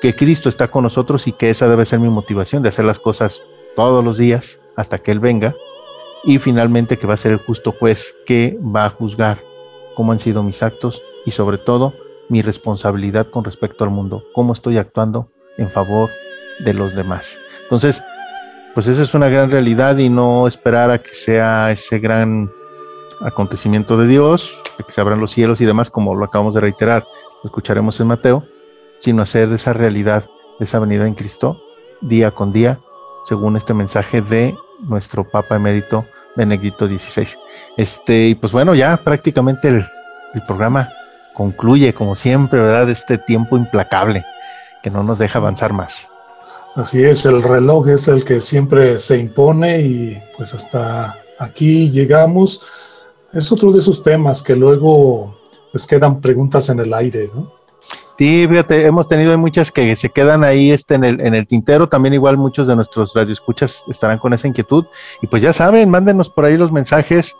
[0.00, 2.98] Que Cristo está con nosotros y que esa debe ser mi motivación de hacer las
[2.98, 3.42] cosas
[3.74, 5.54] todos los días hasta que Él venga.
[6.24, 9.42] Y finalmente que va a ser el justo juez que va a juzgar
[9.96, 11.92] cómo han sido mis actos y sobre todo
[12.28, 16.10] mi responsabilidad con respecto al mundo, cómo estoy actuando en favor
[16.64, 17.38] de los demás.
[17.62, 18.02] Entonces,
[18.74, 22.50] pues esa es una gran realidad y no esperar a que sea ese gran
[23.20, 27.06] acontecimiento de Dios, que se abran los cielos y demás, como lo acabamos de reiterar,
[27.42, 28.44] lo escucharemos en Mateo,
[28.98, 30.24] sino hacer de esa realidad,
[30.58, 31.60] de esa venida en Cristo,
[32.00, 32.80] día con día,
[33.24, 36.04] según este mensaje de nuestro Papa Emérito
[36.36, 37.28] Benedicto XVI.
[37.76, 39.86] Este, y pues bueno, ya prácticamente el,
[40.34, 40.88] el programa
[41.34, 42.88] concluye, como siempre, ¿verdad?
[42.90, 44.24] Este tiempo implacable
[44.82, 46.08] que no nos deja avanzar más.
[46.74, 52.60] Así es, el reloj es el que siempre se impone y pues hasta aquí llegamos.
[53.32, 55.36] Es otro de esos temas que luego
[55.70, 57.58] pues quedan preguntas en el aire, ¿no?
[58.18, 61.88] Sí, fíjate, hemos tenido muchas que se quedan ahí este, en, el, en el tintero.
[61.88, 64.86] También igual muchos de nuestros radioescuchas estarán con esa inquietud.
[65.22, 67.36] Y pues ya saben, mándenos por ahí los mensajes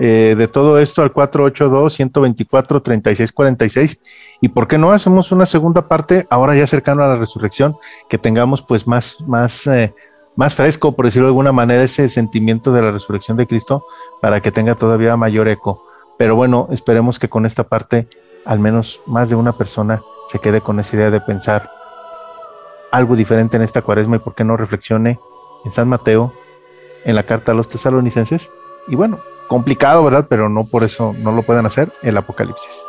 [0.00, 3.98] eh, de todo esto al 482-124-3646.
[4.40, 7.76] Y por qué no hacemos una segunda parte ahora ya cercano a la resurrección,
[8.08, 9.92] que tengamos pues más, más, eh,
[10.36, 13.84] más fresco, por decirlo de alguna manera, ese sentimiento de la resurrección de Cristo
[14.20, 15.84] para que tenga todavía mayor eco.
[16.18, 18.08] Pero bueno, esperemos que con esta parte
[18.44, 21.70] al menos más de una persona se quede con esa idea de pensar
[22.90, 25.18] algo diferente en esta cuaresma y por qué no reflexione
[25.64, 26.32] en San Mateo,
[27.04, 28.50] en la carta a los tesalonicenses.
[28.88, 30.26] Y bueno, complicado, ¿verdad?
[30.28, 32.82] Pero no por eso no lo pueden hacer el Apocalipsis.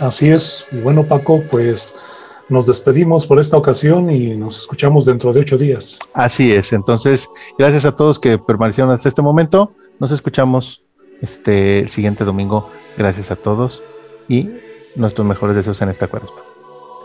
[0.00, 0.66] Así es.
[0.70, 2.21] Y bueno, Paco, pues
[2.52, 5.98] nos despedimos por esta ocasión y nos escuchamos dentro de ocho días.
[6.12, 6.72] Así es.
[6.72, 7.28] Entonces,
[7.58, 9.72] gracias a todos que permanecieron hasta este momento.
[9.98, 10.82] Nos escuchamos
[11.20, 12.68] este el siguiente domingo.
[12.96, 13.82] Gracias a todos
[14.28, 14.48] y
[14.94, 16.36] nuestros mejores deseos en esta cuaresma.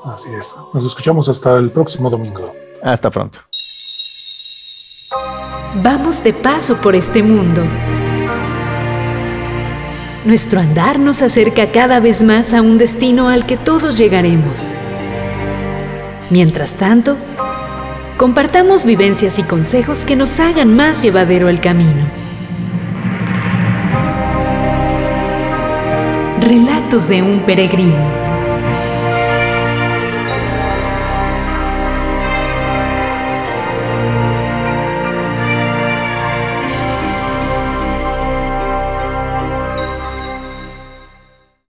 [0.06, 0.54] Así es.
[0.74, 2.54] Nos escuchamos hasta el próximo domingo.
[2.84, 3.39] Hasta pronto.
[5.84, 7.64] Vamos de paso por este mundo.
[10.26, 14.70] Nuestro andar nos acerca cada vez más a un destino al que todos llegaremos.
[16.30, 17.15] Mientras tanto,
[18.17, 22.09] compartamos vivencias y consejos que nos hagan más llevadero el camino.
[26.41, 28.26] Relatos de un peregrino.